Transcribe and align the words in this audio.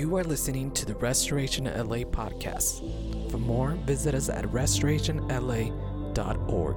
You 0.00 0.16
are 0.16 0.24
listening 0.24 0.70
to 0.70 0.86
the 0.86 0.94
Restoration 0.94 1.66
LA 1.66 2.08
podcast. 2.08 3.30
For 3.30 3.36
more, 3.36 3.72
visit 3.84 4.14
us 4.14 4.30
at 4.30 4.46
restorationla.org. 4.46 6.76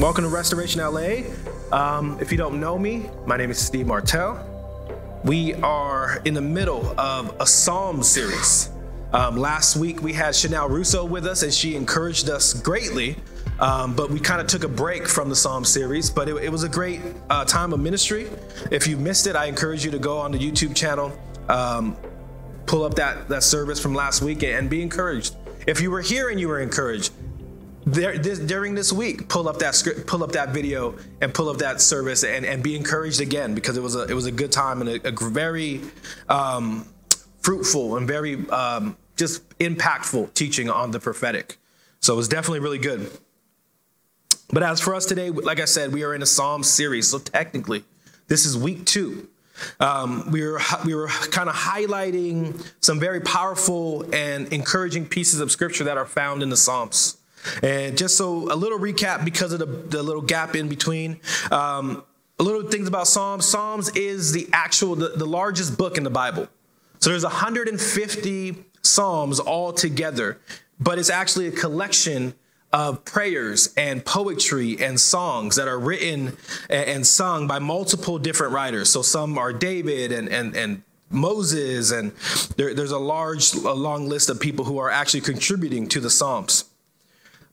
Welcome 0.00 0.24
to 0.24 0.30
Restoration 0.30 0.80
LA. 0.80 1.24
Um, 1.72 2.16
if 2.22 2.32
you 2.32 2.38
don't 2.38 2.58
know 2.58 2.78
me, 2.78 3.10
my 3.26 3.36
name 3.36 3.50
is 3.50 3.58
Steve 3.58 3.86
Martell. 3.86 4.42
We 5.24 5.52
are 5.56 6.22
in 6.24 6.32
the 6.32 6.40
middle 6.40 6.98
of 6.98 7.36
a 7.38 7.46
Psalm 7.46 8.02
series. 8.02 8.70
Um, 9.12 9.36
last 9.36 9.76
week 9.76 10.00
we 10.00 10.14
had 10.14 10.34
Chanel 10.34 10.70
Russo 10.70 11.04
with 11.04 11.26
us, 11.26 11.42
and 11.42 11.52
she 11.52 11.76
encouraged 11.76 12.30
us 12.30 12.54
greatly. 12.54 13.14
Um, 13.60 13.94
but 13.94 14.10
we 14.10 14.20
kind 14.20 14.40
of 14.40 14.46
took 14.46 14.64
a 14.64 14.68
break 14.68 15.08
from 15.08 15.28
the 15.28 15.36
Psalm 15.36 15.64
series, 15.64 16.10
but 16.10 16.28
it, 16.28 16.36
it 16.36 16.48
was 16.50 16.62
a 16.62 16.68
great 16.68 17.00
uh, 17.28 17.44
time 17.44 17.72
of 17.72 17.80
ministry. 17.80 18.28
If 18.70 18.86
you 18.86 18.96
missed 18.96 19.26
it, 19.26 19.34
I 19.34 19.46
encourage 19.46 19.84
you 19.84 19.90
to 19.90 19.98
go 19.98 20.18
on 20.18 20.30
the 20.30 20.38
YouTube 20.38 20.76
channel, 20.76 21.12
um, 21.48 21.96
pull 22.66 22.84
up 22.84 22.94
that, 22.94 23.28
that 23.28 23.42
service 23.42 23.80
from 23.80 23.94
last 23.94 24.22
week, 24.22 24.44
and 24.44 24.70
be 24.70 24.80
encouraged. 24.82 25.34
If 25.66 25.80
you 25.80 25.90
were 25.90 26.00
here 26.00 26.28
and 26.28 26.38
you 26.38 26.48
were 26.48 26.60
encouraged, 26.60 27.12
there, 27.84 28.18
this, 28.18 28.38
during 28.38 28.74
this 28.74 28.92
week, 28.92 29.28
pull 29.28 29.48
up 29.48 29.58
that 29.58 29.74
script, 29.74 30.06
pull 30.06 30.22
up 30.22 30.32
that 30.32 30.50
video, 30.50 30.94
and 31.20 31.32
pull 31.32 31.48
up 31.48 31.58
that 31.58 31.80
service, 31.80 32.22
and, 32.22 32.44
and 32.44 32.62
be 32.62 32.76
encouraged 32.76 33.20
again 33.20 33.54
because 33.54 33.76
it 33.76 33.82
was 33.82 33.96
a 33.96 34.02
it 34.04 34.14
was 34.14 34.26
a 34.26 34.32
good 34.32 34.52
time 34.52 34.82
and 34.82 34.90
a, 34.90 35.08
a 35.08 35.12
very 35.12 35.80
um, 36.28 36.86
fruitful 37.40 37.96
and 37.96 38.06
very 38.06 38.46
um, 38.50 38.96
just 39.16 39.48
impactful 39.58 40.32
teaching 40.34 40.68
on 40.68 40.90
the 40.90 41.00
prophetic. 41.00 41.58
So 42.00 42.12
it 42.12 42.16
was 42.16 42.28
definitely 42.28 42.60
really 42.60 42.78
good. 42.78 43.10
But 44.48 44.62
as 44.62 44.80
for 44.80 44.94
us 44.94 45.04
today, 45.04 45.30
like 45.30 45.60
I 45.60 45.66
said, 45.66 45.92
we 45.92 46.04
are 46.04 46.14
in 46.14 46.22
a 46.22 46.26
Psalm 46.26 46.62
series. 46.62 47.08
So 47.08 47.18
technically, 47.18 47.84
this 48.28 48.46
is 48.46 48.56
week 48.56 48.86
two. 48.86 49.28
Um, 49.80 50.30
we 50.30 50.42
were 50.42 50.60
we 50.84 50.94
were 50.94 51.08
kind 51.08 51.48
of 51.48 51.54
highlighting 51.54 52.64
some 52.80 52.98
very 52.98 53.20
powerful 53.20 54.08
and 54.14 54.50
encouraging 54.52 55.06
pieces 55.06 55.40
of 55.40 55.50
scripture 55.50 55.84
that 55.84 55.98
are 55.98 56.06
found 56.06 56.42
in 56.42 56.48
the 56.48 56.56
Psalms. 56.56 57.18
And 57.62 57.96
just 57.96 58.16
so 58.16 58.52
a 58.52 58.56
little 58.56 58.78
recap 58.78 59.24
because 59.24 59.52
of 59.52 59.58
the, 59.58 59.66
the 59.66 60.02
little 60.02 60.22
gap 60.22 60.56
in 60.56 60.68
between. 60.68 61.20
Um, 61.50 62.04
a 62.40 62.42
little 62.42 62.62
things 62.62 62.86
about 62.86 63.08
Psalms. 63.08 63.44
Psalms 63.46 63.90
is 63.96 64.32
the 64.32 64.48
actual 64.52 64.94
the, 64.94 65.08
the 65.08 65.26
largest 65.26 65.76
book 65.76 65.98
in 65.98 66.04
the 66.04 66.10
Bible. 66.10 66.48
So 67.00 67.10
there's 67.10 67.24
150 67.24 68.64
Psalms 68.82 69.40
all 69.40 69.72
together, 69.72 70.38
but 70.80 70.98
it's 70.98 71.10
actually 71.10 71.48
a 71.48 71.52
collection 71.52 72.34
of 72.72 73.04
prayers 73.04 73.72
and 73.76 74.04
poetry 74.04 74.76
and 74.78 75.00
songs 75.00 75.56
that 75.56 75.68
are 75.68 75.78
written 75.78 76.36
and 76.68 77.06
sung 77.06 77.46
by 77.46 77.58
multiple 77.58 78.18
different 78.18 78.52
writers. 78.52 78.90
So 78.90 79.02
some 79.02 79.38
are 79.38 79.52
David 79.52 80.12
and 80.12 80.28
and 80.28 80.54
and 80.54 80.82
Moses, 81.10 81.90
and 81.90 82.12
there, 82.56 82.74
there's 82.74 82.90
a 82.90 82.98
large, 82.98 83.54
a 83.54 83.72
long 83.72 84.08
list 84.08 84.28
of 84.28 84.40
people 84.40 84.64
who 84.64 84.78
are 84.78 84.90
actually 84.90 85.22
contributing 85.22 85.88
to 85.88 86.00
the 86.00 86.10
Psalms. 86.10 86.64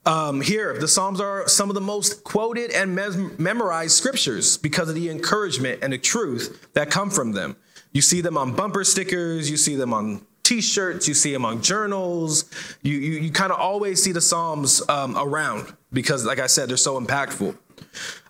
Um, 0.05 0.41
here, 0.41 0.77
the 0.77 0.87
Psalms 0.87 1.19
are 1.19 1.47
some 1.47 1.69
of 1.69 1.75
the 1.75 1.81
most 1.81 2.23
quoted 2.23 2.71
and 2.71 2.95
memorized 3.39 3.93
scriptures 3.93 4.57
because 4.57 4.89
of 4.89 4.95
the 4.95 5.09
encouragement 5.09 5.79
and 5.81 5.93
the 5.93 5.97
truth 5.97 6.67
that 6.73 6.91
come 6.91 7.09
from 7.09 7.31
them. 7.31 7.55
You 7.91 8.01
see 8.01 8.21
them 8.21 8.37
on 8.37 8.53
bumper 8.53 8.83
stickers, 8.83 9.49
you 9.49 9.57
see 9.57 9.75
them 9.75 9.93
on 9.93 10.25
t-shirts, 10.45 11.07
you 11.07 11.13
see 11.13 11.33
them 11.33 11.43
on 11.43 11.61
journals. 11.61 12.45
You, 12.83 12.97
you, 12.97 13.19
you 13.19 13.31
kind 13.31 13.51
of 13.51 13.59
always 13.59 14.01
see 14.01 14.11
the 14.11 14.21
Psalms 14.21 14.81
um, 14.87 15.17
around 15.17 15.73
because, 15.91 16.23
like 16.23 16.39
I 16.39 16.47
said, 16.47 16.69
they're 16.69 16.77
so 16.77 17.01
impactful. 17.01 17.57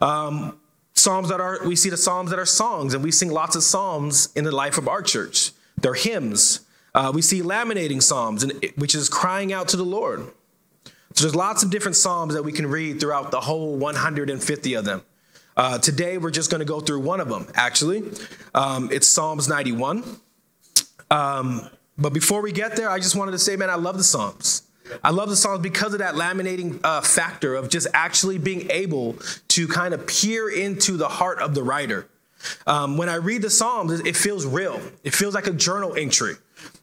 Um, 0.02 0.58
Psalms 0.94 1.28
that 1.30 1.42
are, 1.42 1.60
we 1.68 1.76
see 1.76 1.90
the 1.90 1.98
Psalms 1.98 2.30
that 2.30 2.40
are 2.40 2.46
songs, 2.46 2.94
and 2.94 3.04
we 3.04 3.12
sing 3.12 3.30
lots 3.30 3.56
of 3.56 3.64
Psalms 3.64 4.30
in 4.36 4.46
the 4.46 4.52
life 4.52 4.78
of 4.78 4.88
our 4.88 5.02
church. 5.02 5.52
They're 5.78 5.94
hymns. 5.94 6.62
Uh, 6.96 7.12
we 7.14 7.22
see 7.22 7.42
lamenting 7.42 8.00
Psalms, 8.00 8.44
and, 8.44 8.54
which 8.78 8.96
is 8.96 9.10
crying 9.10 9.52
out 9.52 9.68
to 9.70 9.78
the 9.78 9.84
Lord. 9.84 10.26
So 11.14 11.24
there's 11.24 11.36
lots 11.36 11.64
of 11.64 11.70
different 11.70 11.98
Psalms 11.98 12.34
that 12.34 12.44
we 12.44 12.54
can 12.54 12.68
read 12.68 13.02
throughout 13.02 13.32
the 13.32 13.42
whole 13.42 13.76
150 13.76 14.74
of 14.74 14.86
them. 14.86 15.02
Uh, 15.58 15.78
today, 15.80 16.18
we're 16.18 16.32
just 16.32 16.50
going 16.50 16.60
to 16.60 16.66
go 16.66 16.80
through 16.80 17.00
one 17.02 17.20
of 17.20 17.28
them, 17.28 17.48
actually. 17.56 18.04
Um, 18.54 18.90
it's 18.92 19.08
Psalms 19.08 19.50
91. 19.50 20.04
Um, 21.12 21.70
but 21.98 22.14
before 22.14 22.42
we 22.42 22.52
get 22.52 22.76
there, 22.76 22.90
I 22.90 23.00
just 23.00 23.16
wanted 23.16 23.32
to 23.32 23.40
say, 23.40 23.56
man, 23.56 23.70
I 23.70 23.76
love 23.76 23.98
the 23.98 24.04
Psalms. 24.04 24.64
I 25.04 25.12
love 25.12 25.30
the 25.30 25.36
Psalms 25.36 25.62
because 25.62 25.94
of 25.94 26.00
that 26.00 26.16
lamenting 26.16 26.80
uh, 26.84 27.02
factor 27.02 27.56
of 27.56 27.70
just 27.70 27.88
actually 27.94 28.38
being 28.38 28.70
able 28.70 29.16
to 29.50 29.68
kind 29.68 29.94
of 29.94 30.06
peer 30.06 30.50
into 30.50 30.98
the 30.98 31.08
heart 31.08 31.40
of 31.40 31.56
the 31.56 31.64
writer. 31.64 32.08
Um, 32.68 32.98
when 32.98 33.10
I 33.10 33.16
read 33.16 33.42
the 33.42 33.50
Psalms, 33.50 34.00
it 34.02 34.16
feels 34.16 34.46
real. 34.46 34.80
It 35.04 35.16
feels 35.16 35.34
like 35.34 35.48
a 35.48 35.54
journal 35.54 35.96
entry. 35.96 36.36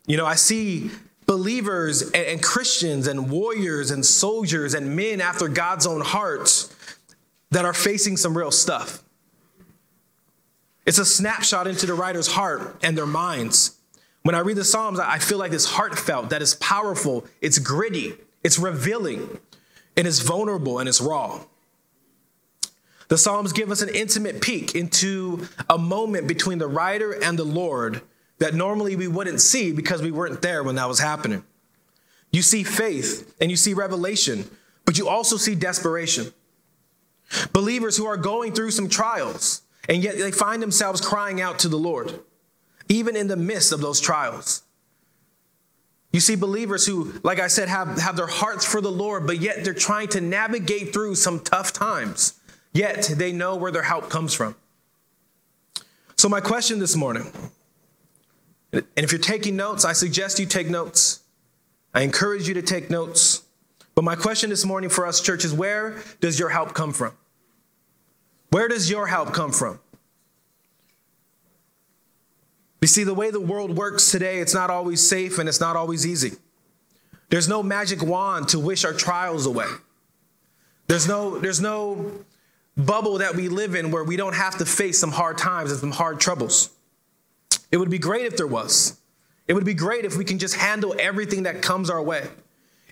You 0.06 0.16
know, 0.16 0.26
I 0.26 0.34
see 0.34 0.90
believers 1.26 2.02
and, 2.02 2.14
and 2.14 2.42
Christians 2.42 3.06
and 3.06 3.30
warriors 3.30 3.90
and 3.90 4.04
soldiers 4.04 4.74
and 4.74 4.96
men 4.96 5.20
after 5.20 5.46
God's 5.46 5.86
own 5.86 6.00
heart 6.00 6.68
that 7.50 7.64
are 7.64 7.74
facing 7.74 8.16
some 8.16 8.36
real 8.36 8.50
stuff. 8.50 9.02
It's 10.84 10.98
a 10.98 11.04
snapshot 11.04 11.68
into 11.68 11.86
the 11.86 11.94
writer's 11.94 12.26
heart 12.26 12.76
and 12.82 12.98
their 12.98 13.06
minds. 13.06 13.78
When 14.22 14.34
I 14.34 14.40
read 14.40 14.56
the 14.56 14.64
Psalms, 14.64 15.00
I 15.00 15.18
feel 15.18 15.38
like 15.38 15.52
it's 15.52 15.64
heartfelt, 15.64 16.30
that 16.30 16.42
is 16.42 16.54
powerful, 16.56 17.26
it's 17.40 17.58
gritty, 17.58 18.14
it's 18.44 18.58
revealing, 18.58 19.38
and 19.96 20.06
it's 20.06 20.20
vulnerable 20.20 20.78
and 20.78 20.88
it's 20.88 21.00
raw. 21.00 21.40
The 23.08 23.18
Psalms 23.18 23.52
give 23.52 23.70
us 23.70 23.82
an 23.82 23.88
intimate 23.88 24.40
peek 24.40 24.74
into 24.74 25.46
a 25.68 25.76
moment 25.76 26.28
between 26.28 26.58
the 26.58 26.68
writer 26.68 27.12
and 27.12 27.38
the 27.38 27.44
Lord 27.44 28.00
that 28.38 28.54
normally 28.54 28.96
we 28.96 29.08
wouldn't 29.08 29.40
see 29.40 29.72
because 29.72 30.00
we 30.00 30.10
weren't 30.10 30.40
there 30.40 30.62
when 30.62 30.76
that 30.76 30.88
was 30.88 31.00
happening. 31.00 31.44
You 32.30 32.42
see 32.42 32.62
faith 32.62 33.34
and 33.40 33.50
you 33.50 33.56
see 33.56 33.74
revelation, 33.74 34.48
but 34.84 34.98
you 34.98 35.08
also 35.08 35.36
see 35.36 35.54
desperation. 35.54 36.32
Believers 37.52 37.96
who 37.96 38.06
are 38.06 38.16
going 38.16 38.52
through 38.52 38.70
some 38.70 38.88
trials, 38.88 39.62
and 39.88 40.02
yet 40.02 40.16
they 40.16 40.30
find 40.30 40.62
themselves 40.62 41.00
crying 41.00 41.40
out 41.40 41.58
to 41.60 41.68
the 41.68 41.76
Lord 41.76 42.20
even 42.88 43.16
in 43.16 43.28
the 43.28 43.36
midst 43.36 43.72
of 43.72 43.80
those 43.80 44.00
trials. 44.00 44.62
You 46.12 46.20
see 46.20 46.36
believers 46.36 46.86
who, 46.86 47.14
like 47.22 47.40
I 47.40 47.46
said, 47.46 47.68
have, 47.68 47.98
have 47.98 48.16
their 48.16 48.26
hearts 48.26 48.66
for 48.66 48.80
the 48.80 48.90
Lord, 48.90 49.26
but 49.26 49.40
yet 49.40 49.64
they're 49.64 49.72
trying 49.72 50.08
to 50.08 50.20
navigate 50.20 50.92
through 50.92 51.14
some 51.14 51.40
tough 51.40 51.72
times, 51.72 52.38
yet 52.74 53.10
they 53.16 53.32
know 53.32 53.56
where 53.56 53.72
their 53.72 53.82
help 53.82 54.10
comes 54.10 54.34
from. 54.34 54.54
So, 56.16 56.28
my 56.28 56.40
question 56.40 56.78
this 56.78 56.94
morning, 56.94 57.32
and 58.72 58.84
if 58.96 59.10
you're 59.10 59.20
taking 59.20 59.56
notes, 59.56 59.84
I 59.84 59.92
suggest 59.92 60.38
you 60.38 60.46
take 60.46 60.68
notes. 60.68 61.20
I 61.94 62.02
encourage 62.02 62.46
you 62.46 62.54
to 62.54 62.62
take 62.62 62.90
notes. 62.90 63.42
But 63.94 64.04
my 64.04 64.16
question 64.16 64.48
this 64.48 64.64
morning 64.64 64.88
for 64.88 65.06
us, 65.06 65.20
church, 65.20 65.44
is 65.44 65.52
where 65.52 66.02
does 66.20 66.38
your 66.38 66.48
help 66.48 66.74
come 66.74 66.92
from? 66.92 67.12
Where 68.50 68.68
does 68.68 68.90
your 68.90 69.06
help 69.06 69.32
come 69.32 69.52
from? 69.52 69.80
You 72.82 72.88
see, 72.88 73.04
the 73.04 73.14
way 73.14 73.30
the 73.30 73.40
world 73.40 73.76
works 73.76 74.10
today, 74.10 74.40
it's 74.40 74.52
not 74.52 74.68
always 74.68 75.06
safe 75.08 75.38
and 75.38 75.48
it's 75.48 75.60
not 75.60 75.76
always 75.76 76.04
easy. 76.04 76.32
There's 77.30 77.48
no 77.48 77.62
magic 77.62 78.02
wand 78.02 78.48
to 78.48 78.58
wish 78.58 78.84
our 78.84 78.92
trials 78.92 79.46
away. 79.46 79.68
There's 80.88 81.06
no, 81.06 81.38
there's 81.38 81.60
no 81.60 82.12
bubble 82.76 83.18
that 83.18 83.36
we 83.36 83.48
live 83.48 83.76
in 83.76 83.92
where 83.92 84.02
we 84.02 84.16
don't 84.16 84.34
have 84.34 84.58
to 84.58 84.66
face 84.66 84.98
some 84.98 85.12
hard 85.12 85.38
times 85.38 85.70
and 85.70 85.78
some 85.78 85.92
hard 85.92 86.18
troubles. 86.18 86.70
It 87.70 87.76
would 87.76 87.88
be 87.88 87.98
great 88.00 88.26
if 88.26 88.36
there 88.36 88.48
was. 88.48 89.00
It 89.46 89.54
would 89.54 89.64
be 89.64 89.74
great 89.74 90.04
if 90.04 90.16
we 90.16 90.24
can 90.24 90.40
just 90.40 90.56
handle 90.56 90.94
everything 90.98 91.44
that 91.44 91.62
comes 91.62 91.88
our 91.88 92.02
way. 92.02 92.26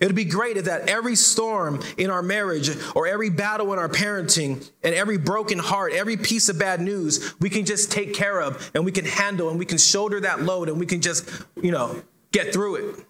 It 0.00 0.06
would 0.06 0.16
be 0.16 0.24
great 0.24 0.56
if 0.56 0.64
that 0.64 0.88
every 0.88 1.14
storm 1.14 1.82
in 1.98 2.08
our 2.08 2.22
marriage 2.22 2.70
or 2.94 3.06
every 3.06 3.28
battle 3.28 3.70
in 3.74 3.78
our 3.78 3.88
parenting 3.88 4.68
and 4.82 4.94
every 4.94 5.18
broken 5.18 5.58
heart, 5.58 5.92
every 5.92 6.16
piece 6.16 6.48
of 6.48 6.58
bad 6.58 6.80
news, 6.80 7.34
we 7.38 7.50
can 7.50 7.66
just 7.66 7.92
take 7.92 8.14
care 8.14 8.40
of 8.40 8.70
and 8.74 8.86
we 8.86 8.92
can 8.92 9.04
handle 9.04 9.50
and 9.50 9.58
we 9.58 9.66
can 9.66 9.76
shoulder 9.76 10.18
that 10.20 10.42
load 10.42 10.70
and 10.70 10.80
we 10.80 10.86
can 10.86 11.02
just, 11.02 11.28
you 11.60 11.70
know, 11.70 12.02
get 12.32 12.50
through 12.50 12.76
it 12.76 13.06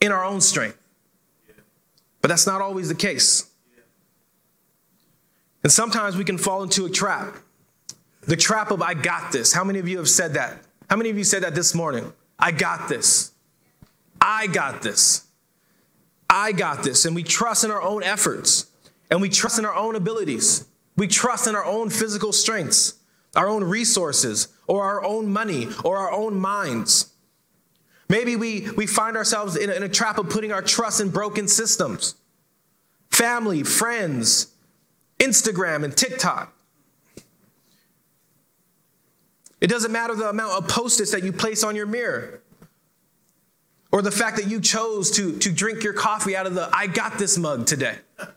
in 0.00 0.10
our 0.10 0.24
own 0.24 0.40
strength. 0.40 0.78
But 2.22 2.28
that's 2.28 2.46
not 2.46 2.60
always 2.60 2.88
the 2.88 2.94
case. 2.96 3.48
And 5.62 5.70
sometimes 5.70 6.16
we 6.16 6.24
can 6.24 6.38
fall 6.38 6.64
into 6.64 6.86
a 6.86 6.90
trap. 6.90 7.36
The 8.22 8.36
trap 8.36 8.72
of 8.72 8.82
I 8.82 8.94
got 8.94 9.30
this. 9.30 9.52
How 9.52 9.62
many 9.62 9.78
of 9.78 9.86
you 9.86 9.98
have 9.98 10.08
said 10.08 10.34
that? 10.34 10.58
How 10.90 10.96
many 10.96 11.10
of 11.10 11.18
you 11.18 11.24
said 11.24 11.44
that 11.44 11.54
this 11.54 11.72
morning? 11.72 12.12
I 12.36 12.50
got 12.50 12.88
this. 12.88 13.30
I 14.20 14.48
got 14.48 14.82
this. 14.82 15.25
I 16.28 16.52
got 16.52 16.82
this. 16.82 17.04
And 17.04 17.14
we 17.14 17.22
trust 17.22 17.64
in 17.64 17.70
our 17.70 17.82
own 17.82 18.02
efforts 18.02 18.66
and 19.10 19.20
we 19.20 19.28
trust 19.28 19.58
in 19.58 19.64
our 19.64 19.74
own 19.74 19.94
abilities. 19.94 20.66
We 20.96 21.06
trust 21.06 21.46
in 21.46 21.54
our 21.54 21.64
own 21.64 21.90
physical 21.90 22.32
strengths, 22.32 22.94
our 23.34 23.48
own 23.48 23.62
resources, 23.62 24.48
or 24.66 24.84
our 24.84 25.04
own 25.04 25.32
money, 25.32 25.68
or 25.84 25.98
our 25.98 26.10
own 26.10 26.40
minds. 26.40 27.12
Maybe 28.08 28.36
we, 28.36 28.68
we 28.76 28.86
find 28.86 29.16
ourselves 29.16 29.56
in 29.56 29.70
a, 29.70 29.74
in 29.74 29.82
a 29.82 29.88
trap 29.88 30.18
of 30.18 30.30
putting 30.30 30.52
our 30.52 30.62
trust 30.62 31.00
in 31.00 31.10
broken 31.10 31.48
systems 31.48 32.14
family, 33.10 33.62
friends, 33.62 34.48
Instagram, 35.18 35.84
and 35.84 35.96
TikTok. 35.96 36.52
It 39.60 39.68
doesn't 39.68 39.90
matter 39.90 40.14
the 40.14 40.28
amount 40.28 40.52
of 40.52 40.68
post 40.68 41.00
its 41.00 41.12
that 41.12 41.24
you 41.24 41.32
place 41.32 41.64
on 41.64 41.74
your 41.74 41.86
mirror. 41.86 42.42
Or 43.96 44.02
the 44.02 44.10
fact 44.10 44.36
that 44.36 44.46
you 44.46 44.60
chose 44.60 45.10
to, 45.12 45.38
to 45.38 45.50
drink 45.50 45.82
your 45.82 45.94
coffee 45.94 46.36
out 46.36 46.46
of 46.46 46.54
the 46.54 46.68
I 46.70 46.86
got 46.86 47.16
this 47.16 47.38
mug 47.38 47.64
today. 47.64 47.96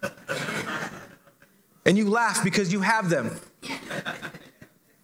and 1.85 1.97
you 1.97 2.09
laugh 2.09 2.45
because 2.45 2.71
you 2.71 2.79
have 2.79 3.09
them. 3.09 3.37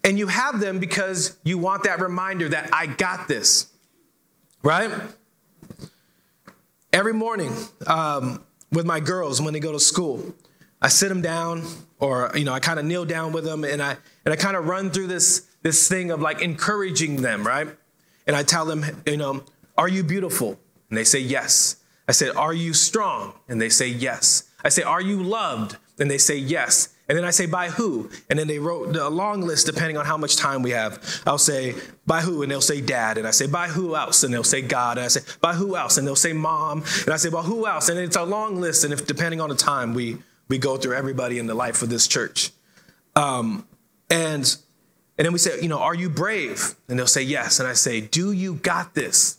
And 0.05 0.17
you 0.17 0.27
have 0.27 0.61
them 0.61 0.79
because 0.79 1.37
you 1.43 1.57
want 1.57 1.83
that 1.83 1.99
reminder 1.99 2.47
that 2.47 2.69
I 2.71 2.85
got 2.85 3.27
this, 3.27 3.69
right? 4.63 4.91
Every 6.93 7.13
morning 7.13 7.51
um, 7.85 8.41
with 8.71 8.85
my 8.85 9.01
girls 9.01 9.41
when 9.41 9.53
they 9.53 9.59
go 9.59 9.73
to 9.73 9.79
school, 9.81 10.23
I 10.81 10.87
sit 10.87 11.09
them 11.09 11.21
down, 11.21 11.63
or 11.99 12.31
you 12.33 12.45
know, 12.45 12.53
I 12.53 12.61
kind 12.61 12.79
of 12.79 12.85
kneel 12.85 13.03
down 13.03 13.33
with 13.33 13.43
them, 13.43 13.65
and 13.65 13.83
I 13.83 13.97
and 14.23 14.31
I 14.31 14.37
kind 14.37 14.55
of 14.55 14.67
run 14.67 14.89
through 14.89 15.07
this 15.07 15.47
this 15.63 15.89
thing 15.89 16.11
of 16.11 16.21
like 16.21 16.41
encouraging 16.41 17.23
them, 17.23 17.45
right? 17.45 17.67
And 18.25 18.35
I 18.35 18.43
tell 18.43 18.65
them, 18.65 18.85
you 19.05 19.17
know, 19.17 19.43
are 19.77 19.87
you 19.87 20.03
beautiful? 20.03 20.59
And 20.89 20.97
they 20.97 21.03
say 21.03 21.19
yes. 21.19 21.77
I 22.07 22.11
said, 22.11 22.35
are 22.35 22.53
you 22.53 22.73
strong? 22.73 23.33
And 23.47 23.59
they 23.59 23.69
say 23.69 23.87
yes. 23.87 24.49
I 24.63 24.69
say, 24.69 24.83
are 24.83 25.01
you 25.01 25.21
loved? 25.23 25.77
And 25.99 26.09
they 26.09 26.17
say 26.17 26.37
yes. 26.37 26.89
And 27.07 27.15
then 27.15 27.25
I 27.25 27.29
say, 27.29 27.45
by 27.45 27.69
who? 27.69 28.09
And 28.29 28.39
then 28.39 28.47
they 28.47 28.57
wrote 28.57 28.95
a 28.95 29.09
long 29.09 29.41
list 29.41 29.67
depending 29.67 29.95
on 29.95 30.05
how 30.05 30.17
much 30.17 30.37
time 30.37 30.63
we 30.63 30.71
have. 30.71 31.21
I'll 31.25 31.37
say, 31.37 31.75
by 32.07 32.21
who? 32.21 32.41
And 32.41 32.51
they'll 32.51 32.61
say, 32.61 32.81
dad. 32.81 33.19
And 33.19 33.27
I 33.27 33.31
say, 33.31 33.45
by 33.45 33.67
who 33.67 33.95
else? 33.95 34.23
And 34.23 34.33
they'll 34.33 34.43
say, 34.43 34.61
God. 34.61 34.97
And 34.97 35.05
I 35.05 35.09
say, 35.09 35.21
by 35.39 35.53
who 35.53 35.75
else? 35.75 35.97
And 35.97 36.07
they'll 36.07 36.15
say, 36.15 36.33
mom. 36.33 36.83
And 37.03 37.13
I 37.13 37.17
say, 37.17 37.29
well, 37.29 37.43
who 37.43 37.67
else? 37.67 37.89
And 37.89 37.99
it's 37.99 38.15
a 38.15 38.23
long 38.23 38.59
list. 38.59 38.83
And 38.83 38.91
if 38.91 39.05
depending 39.05 39.39
on 39.39 39.49
the 39.49 39.55
time, 39.55 39.93
we, 39.93 40.17
we 40.47 40.57
go 40.57 40.77
through 40.77 40.95
everybody 40.95 41.37
in 41.37 41.45
the 41.45 41.53
life 41.53 41.83
of 41.83 41.89
this 41.89 42.07
church. 42.07 42.51
Um, 43.15 43.67
and, 44.09 44.57
and 45.17 45.25
then 45.25 45.31
we 45.31 45.39
say, 45.39 45.61
you 45.61 45.69
know, 45.69 45.79
are 45.79 45.95
you 45.95 46.09
brave? 46.09 46.75
And 46.89 46.97
they'll 46.97 47.05
say, 47.05 47.21
yes. 47.21 47.59
And 47.59 47.69
I 47.69 47.73
say, 47.73 48.01
do 48.01 48.31
you 48.31 48.55
got 48.55 48.95
this? 48.95 49.37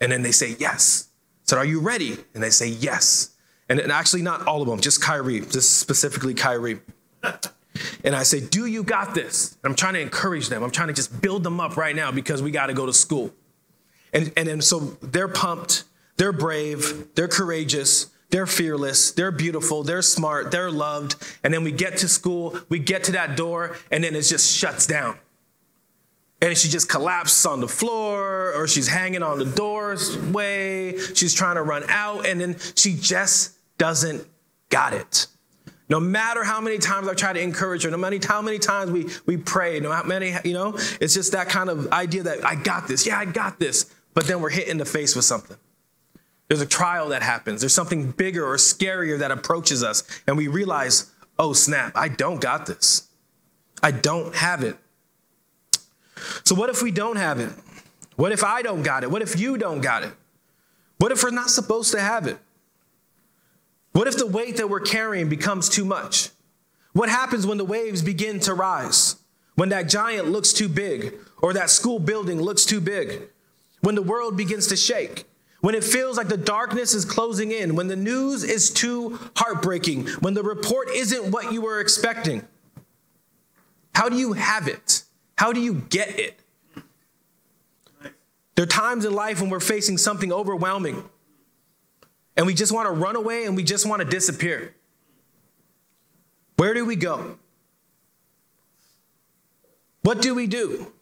And 0.00 0.10
then 0.10 0.22
they 0.22 0.32
say, 0.32 0.56
yes. 0.58 1.08
I 1.10 1.50
said, 1.50 1.58
are 1.58 1.64
you 1.64 1.80
ready? 1.80 2.16
And 2.34 2.42
they 2.42 2.50
say, 2.50 2.68
yes. 2.68 3.30
And, 3.68 3.78
and 3.78 3.92
actually, 3.92 4.22
not 4.22 4.46
all 4.48 4.62
of 4.62 4.68
them, 4.68 4.80
just 4.80 5.00
Kyrie, 5.00 5.40
just 5.40 5.78
specifically 5.78 6.34
Kyrie. 6.34 6.80
And 8.04 8.16
I 8.16 8.24
say, 8.24 8.40
Do 8.40 8.66
you 8.66 8.82
got 8.82 9.14
this? 9.14 9.56
I'm 9.64 9.74
trying 9.74 9.94
to 9.94 10.00
encourage 10.00 10.48
them. 10.48 10.62
I'm 10.62 10.72
trying 10.72 10.88
to 10.88 10.94
just 10.94 11.20
build 11.20 11.44
them 11.44 11.60
up 11.60 11.76
right 11.76 11.94
now 11.94 12.10
because 12.10 12.42
we 12.42 12.50
got 12.50 12.66
to 12.66 12.74
go 12.74 12.86
to 12.86 12.92
school. 12.92 13.32
And, 14.12 14.32
and 14.36 14.48
then 14.48 14.60
so 14.60 14.80
they're 15.02 15.28
pumped, 15.28 15.84
they're 16.16 16.32
brave, 16.32 17.14
they're 17.14 17.28
courageous, 17.28 18.08
they're 18.30 18.46
fearless, 18.46 19.12
they're 19.12 19.30
beautiful, 19.30 19.84
they're 19.84 20.02
smart, 20.02 20.50
they're 20.50 20.70
loved. 20.70 21.14
And 21.44 21.54
then 21.54 21.62
we 21.62 21.70
get 21.70 21.98
to 21.98 22.08
school, 22.08 22.58
we 22.68 22.80
get 22.80 23.04
to 23.04 23.12
that 23.12 23.36
door, 23.36 23.76
and 23.92 24.02
then 24.02 24.16
it 24.16 24.22
just 24.22 24.52
shuts 24.52 24.86
down. 24.86 25.16
And 26.42 26.56
she 26.56 26.68
just 26.68 26.88
collapses 26.88 27.44
on 27.44 27.60
the 27.60 27.68
floor, 27.68 28.52
or 28.54 28.66
she's 28.66 28.88
hanging 28.88 29.22
on 29.22 29.38
the 29.38 29.44
doorway, 29.44 30.96
she's 31.14 31.34
trying 31.34 31.56
to 31.56 31.62
run 31.62 31.84
out, 31.88 32.26
and 32.26 32.40
then 32.40 32.56
she 32.76 32.96
just 32.96 33.58
doesn't 33.76 34.26
got 34.70 34.94
it. 34.94 35.26
No 35.90 36.00
matter 36.00 36.44
how 36.44 36.60
many 36.60 36.78
times 36.78 37.08
I 37.08 37.14
try 37.14 37.32
to 37.32 37.40
encourage 37.40 37.82
her, 37.82 37.90
no 37.90 37.96
matter 37.96 38.18
how 38.24 38.40
many 38.40 38.58
times 38.58 38.92
we, 38.92 39.08
we 39.26 39.36
pray, 39.36 39.80
no 39.80 39.88
matter 39.88 40.02
how 40.02 40.08
many, 40.08 40.34
you 40.44 40.54
know, 40.54 40.78
it's 41.00 41.12
just 41.14 41.32
that 41.32 41.48
kind 41.48 41.68
of 41.68 41.92
idea 41.92 42.22
that 42.22 42.46
I 42.46 42.54
got 42.54 42.86
this. 42.86 43.06
Yeah, 43.06 43.18
I 43.18 43.24
got 43.24 43.58
this. 43.58 43.92
But 44.14 44.26
then 44.26 44.40
we're 44.40 44.50
hit 44.50 44.68
in 44.68 44.78
the 44.78 44.84
face 44.84 45.16
with 45.16 45.24
something. 45.24 45.56
There's 46.48 46.60
a 46.60 46.66
trial 46.66 47.08
that 47.08 47.22
happens. 47.22 47.60
There's 47.60 47.74
something 47.74 48.12
bigger 48.12 48.44
or 48.46 48.56
scarier 48.56 49.18
that 49.18 49.30
approaches 49.30 49.82
us. 49.82 50.04
And 50.26 50.36
we 50.36 50.48
realize, 50.48 51.10
oh, 51.38 51.52
snap, 51.52 51.92
I 51.96 52.08
don't 52.08 52.40
got 52.40 52.66
this. 52.66 53.08
I 53.82 53.90
don't 53.90 54.34
have 54.36 54.62
it. 54.62 54.76
So, 56.44 56.54
what 56.54 56.70
if 56.70 56.82
we 56.82 56.90
don't 56.90 57.16
have 57.16 57.40
it? 57.40 57.50
What 58.16 58.32
if 58.32 58.44
I 58.44 58.62
don't 58.62 58.82
got 58.82 59.02
it? 59.02 59.10
What 59.10 59.22
if 59.22 59.38
you 59.38 59.56
don't 59.56 59.80
got 59.80 60.02
it? 60.02 60.12
What 60.98 61.12
if 61.12 61.22
we're 61.22 61.30
not 61.30 61.50
supposed 61.50 61.92
to 61.92 62.00
have 62.00 62.26
it? 62.26 62.38
What 63.92 64.06
if 64.06 64.16
the 64.16 64.26
weight 64.26 64.58
that 64.58 64.68
we're 64.68 64.80
carrying 64.80 65.28
becomes 65.28 65.68
too 65.68 65.84
much? 65.84 66.28
What 66.92 67.08
happens 67.08 67.46
when 67.46 67.58
the 67.58 67.64
waves 67.64 68.02
begin 68.02 68.40
to 68.40 68.54
rise? 68.54 69.16
When 69.54 69.70
that 69.70 69.88
giant 69.88 70.28
looks 70.28 70.52
too 70.52 70.68
big 70.68 71.14
or 71.42 71.52
that 71.54 71.70
school 71.70 71.98
building 71.98 72.40
looks 72.40 72.64
too 72.64 72.80
big? 72.80 73.22
When 73.80 73.94
the 73.94 74.02
world 74.02 74.36
begins 74.36 74.66
to 74.68 74.76
shake? 74.76 75.24
When 75.60 75.74
it 75.74 75.84
feels 75.84 76.16
like 76.16 76.28
the 76.28 76.36
darkness 76.36 76.94
is 76.94 77.04
closing 77.04 77.52
in? 77.52 77.74
When 77.74 77.88
the 77.88 77.96
news 77.96 78.44
is 78.44 78.70
too 78.70 79.18
heartbreaking? 79.36 80.06
When 80.20 80.34
the 80.34 80.42
report 80.42 80.88
isn't 80.90 81.30
what 81.30 81.52
you 81.52 81.62
were 81.62 81.80
expecting? 81.80 82.46
How 83.94 84.08
do 84.08 84.16
you 84.16 84.32
have 84.34 84.68
it? 84.68 85.02
How 85.40 85.54
do 85.54 85.60
you 85.62 85.72
get 85.88 86.18
it? 86.18 86.38
There 88.56 88.64
are 88.64 88.66
times 88.66 89.06
in 89.06 89.14
life 89.14 89.40
when 89.40 89.48
we're 89.48 89.58
facing 89.58 89.96
something 89.96 90.30
overwhelming 90.30 91.02
and 92.36 92.46
we 92.46 92.52
just 92.52 92.72
want 92.72 92.88
to 92.88 92.92
run 92.92 93.16
away 93.16 93.46
and 93.46 93.56
we 93.56 93.62
just 93.62 93.86
want 93.86 94.02
to 94.02 94.04
disappear. 94.06 94.74
Where 96.56 96.74
do 96.74 96.84
we 96.84 96.94
go? 96.94 97.38
What 100.02 100.20
do 100.20 100.34
we 100.34 100.46
do? 100.46 100.92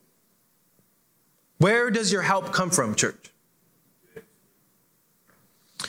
Where 1.59 1.91
does 1.91 2.13
your 2.13 2.23
help 2.23 2.53
come 2.53 2.71
from, 2.71 2.95
church? 2.95 3.33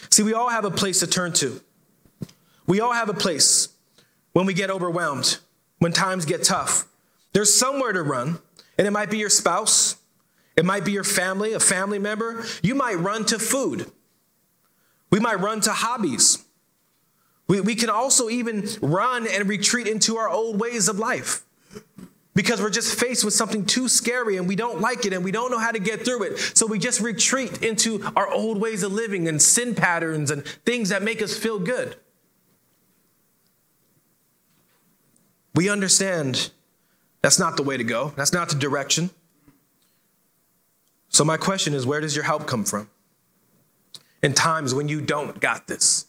See, 0.09 0.23
we 0.23 0.33
all 0.33 0.49
have 0.49 0.65
a 0.65 0.71
place 0.71 1.01
to 1.01 1.07
turn 1.07 1.33
to. 1.33 1.61
We 2.65 2.81
all 2.81 2.93
have 2.93 3.09
a 3.09 3.13
place 3.13 3.69
when 4.33 4.47
we 4.47 4.55
get 4.55 4.71
overwhelmed, 4.71 5.37
when 5.77 5.91
times 5.91 6.25
get 6.25 6.43
tough. 6.43 6.87
There's 7.33 7.53
somewhere 7.53 7.93
to 7.93 8.01
run, 8.01 8.39
and 8.77 8.87
it 8.87 8.91
might 8.91 9.09
be 9.09 9.17
your 9.17 9.29
spouse, 9.29 9.97
it 10.55 10.65
might 10.65 10.83
be 10.83 10.91
your 10.91 11.05
family, 11.05 11.53
a 11.53 11.59
family 11.59 11.99
member. 11.99 12.43
You 12.61 12.75
might 12.75 12.95
run 12.95 13.23
to 13.27 13.39
food. 13.39 13.89
We 15.09 15.19
might 15.19 15.39
run 15.39 15.61
to 15.61 15.71
hobbies. 15.71 16.43
We, 17.47 17.61
we 17.61 17.75
can 17.75 17.89
also 17.89 18.29
even 18.29 18.67
run 18.81 19.25
and 19.25 19.47
retreat 19.47 19.87
into 19.87 20.17
our 20.17 20.29
old 20.29 20.59
ways 20.59 20.89
of 20.89 20.99
life 20.99 21.43
because 22.35 22.61
we're 22.61 22.69
just 22.69 22.99
faced 22.99 23.23
with 23.23 23.33
something 23.33 23.65
too 23.65 23.87
scary 23.87 24.37
and 24.37 24.47
we 24.47 24.55
don't 24.55 24.81
like 24.81 25.05
it 25.05 25.13
and 25.13 25.23
we 25.23 25.31
don't 25.31 25.49
know 25.49 25.59
how 25.59 25.71
to 25.71 25.79
get 25.79 26.05
through 26.05 26.23
it. 26.23 26.37
So 26.37 26.67
we 26.67 26.77
just 26.77 27.01
retreat 27.01 27.63
into 27.63 28.03
our 28.15 28.29
old 28.29 28.59
ways 28.59 28.83
of 28.83 28.91
living 28.91 29.27
and 29.27 29.41
sin 29.41 29.75
patterns 29.75 30.29
and 30.29 30.45
things 30.65 30.89
that 30.89 31.03
make 31.03 31.21
us 31.21 31.37
feel 31.37 31.57
good. 31.57 31.95
We 35.55 35.69
understand 35.69 36.51
that's 37.21 37.39
not 37.39 37.57
the 37.57 37.63
way 37.63 37.77
to 37.77 37.83
go, 37.83 38.13
that's 38.15 38.33
not 38.33 38.49
the 38.49 38.55
direction. 38.55 39.09
So, 41.09 41.25
my 41.25 41.37
question 41.37 41.73
is 41.73 41.85
where 41.85 42.01
does 42.01 42.15
your 42.15 42.25
help 42.25 42.47
come 42.47 42.63
from? 42.63 42.89
in 44.21 44.33
times 44.33 44.73
when 44.73 44.87
you 44.87 45.01
don't 45.01 45.39
got 45.39 45.67
this. 45.67 46.05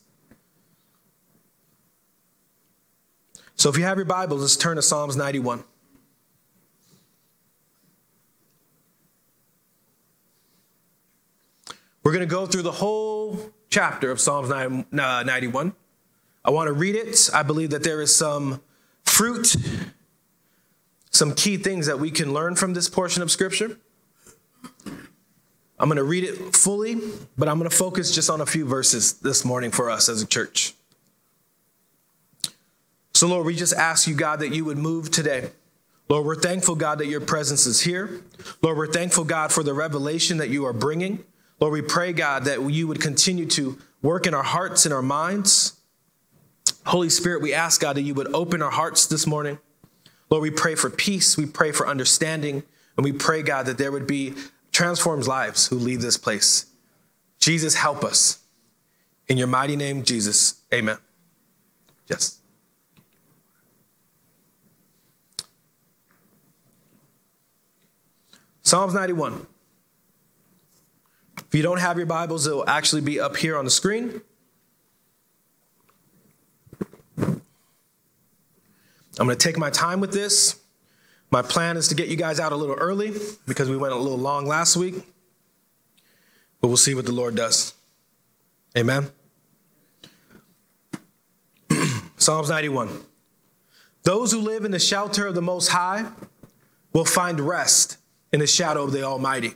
So 3.55 3.69
if 3.69 3.77
you 3.77 3.85
have 3.85 3.99
your 3.99 4.07
Bibles, 4.07 4.41
let's 4.41 4.57
turn 4.57 4.77
to 4.77 4.83
Psalms 4.83 5.17
91. 5.17 5.65
We're 12.03 12.13
going 12.13 12.27
to 12.27 12.35
go 12.35 12.47
through 12.47 12.63
the 12.63 12.73
whole 12.73 13.53
chapter 13.69 14.11
of 14.11 14.19
Psalms 14.19 14.49
91. 14.49 15.69
Uh, 15.69 15.71
I 16.43 16.51
want 16.51 16.69
to 16.69 16.73
read 16.73 16.97
it. 16.97 17.29
I 17.35 17.43
believe 17.43 17.71
that 17.71 17.83
there 17.83 18.01
is 18.01 18.17
some 18.17 18.63
fruit, 19.05 19.55
some 21.21 21.35
key 21.35 21.59
things 21.59 21.85
that 21.85 22.01
we 22.01 22.11
can 22.11 22.33
learn 22.33 22.57
from 22.57 22.73
this 22.73 22.89
portion 22.89 23.23
of 23.23 23.31
Scripture. 23.31 23.77
I'm 25.79 25.87
going 25.87 25.99
to 25.99 26.03
read 26.03 26.25
it 26.25 26.57
fully, 26.57 26.97
but 27.37 27.47
I'm 27.47 27.59
going 27.59 27.69
to 27.69 27.77
focus 27.77 28.15
just 28.15 28.31
on 28.31 28.41
a 28.41 28.47
few 28.47 28.65
verses 28.65 29.13
this 29.21 29.45
morning 29.45 29.71
for 29.71 29.91
us 29.91 30.09
as 30.09 30.23
a 30.23 30.27
church. 30.27 30.73
So, 33.13 33.29
Lord, 33.29 33.45
we 33.45 33.55
just 33.55 33.75
ask 33.75 34.09
you, 34.09 34.15
God, 34.15 34.41
that 34.41 34.55
you 34.55 34.65
would 34.65 34.79
move 34.79 35.11
today. 35.11 35.51
Lord, 36.09 36.25
we're 36.25 36.37
thankful, 36.37 36.75
God, 36.75 36.97
that 37.01 37.07
your 37.07 37.21
presence 37.21 37.67
is 37.67 37.83
here. 37.83 38.23
Lord, 38.63 38.79
we're 38.79 38.87
thankful, 38.87 39.25
God, 39.25 39.53
for 39.53 39.63
the 39.63 39.75
revelation 39.75 40.39
that 40.39 40.49
you 40.49 40.65
are 40.65 40.73
bringing. 40.73 41.23
Lord, 41.61 41.75
we 41.75 41.83
pray, 41.83 42.15
God, 42.15 42.45
that 42.45 42.63
you 42.71 42.89
would 42.89 43.03
continue 43.03 43.45
to 43.45 43.77
work 44.01 44.27
in 44.27 44.33
our 44.33 44.43
hearts 44.43 44.87
and 44.87 44.95
our 44.95 45.03
minds. 45.03 45.79
Holy 46.87 47.11
Spirit, 47.11 47.43
we 47.43 47.53
ask, 47.53 47.79
God, 47.79 47.97
that 47.97 48.03
you 48.05 48.15
would 48.15 48.33
open 48.33 48.63
our 48.63 48.71
hearts 48.71 49.07
this 49.07 49.27
morning. 49.27 49.59
Lord, 50.31 50.43
we 50.43 50.51
pray 50.51 50.75
for 50.77 50.89
peace. 50.89 51.37
We 51.37 51.47
pray 51.47 51.73
for 51.73 51.89
understanding. 51.89 52.63
And 52.97 53.05
we 53.05 53.13
pray, 53.13 53.43
God, 53.43 53.67
that 53.67 53.79
there 53.79 53.93
would 53.93 54.07
be 54.07 54.35
transforms 54.73 55.27
lives 55.27 55.67
who 55.67 55.77
leave 55.77 56.01
this 56.01 56.17
place. 56.17 56.67
Jesus, 57.39 57.75
help 57.75 58.05
us. 58.05 58.39
In 59.29 59.37
your 59.37 59.47
mighty 59.47 59.77
name, 59.77 60.03
Jesus, 60.05 60.63
amen. 60.73 60.99
Yes. 62.09 62.39
Psalms 68.63 68.95
91. 68.95 69.47
If 71.39 71.55
you 71.55 71.63
don't 71.63 71.81
have 71.81 71.97
your 71.97 72.07
Bibles, 72.07 72.47
it 72.47 72.55
will 72.55 72.69
actually 72.69 73.01
be 73.01 73.19
up 73.19 73.37
here 73.37 73.57
on 73.57 73.65
the 73.65 73.71
screen. 73.71 74.21
I'm 79.21 79.27
going 79.27 79.37
to 79.37 79.49
take 79.49 79.59
my 79.59 79.69
time 79.69 80.01
with 80.01 80.13
this. 80.13 80.59
My 81.31 81.43
plan 81.43 81.77
is 81.77 81.89
to 81.89 81.95
get 81.95 82.09
you 82.09 82.17
guys 82.17 82.41
out 82.41 82.53
a 82.53 82.57
little 82.57 82.75
early 82.75 83.13
because 83.47 83.69
we 83.69 83.77
went 83.77 83.93
a 83.93 83.97
little 83.99 84.17
long 84.17 84.47
last 84.47 84.77
week. 84.79 84.95
But 86.61 86.69
we'll 86.69 86.79
see 86.79 86.95
what 86.95 87.05
the 87.05 87.13
Lord 87.13 87.35
does. 87.35 87.75
Amen. 88.77 89.11
Psalms 92.17 92.49
91. 92.49 92.89
Those 94.05 94.33
who 94.33 94.41
live 94.41 94.65
in 94.65 94.71
the 94.71 94.79
shelter 94.79 95.27
of 95.27 95.35
the 95.35 95.43
Most 95.43 95.69
High 95.69 96.07
will 96.95 97.05
find 97.05 97.39
rest 97.41 97.99
in 98.33 98.41
the 98.41 98.47
shadow 98.47 98.85
of 98.85 98.93
the 98.93 99.03
Almighty. 99.03 99.53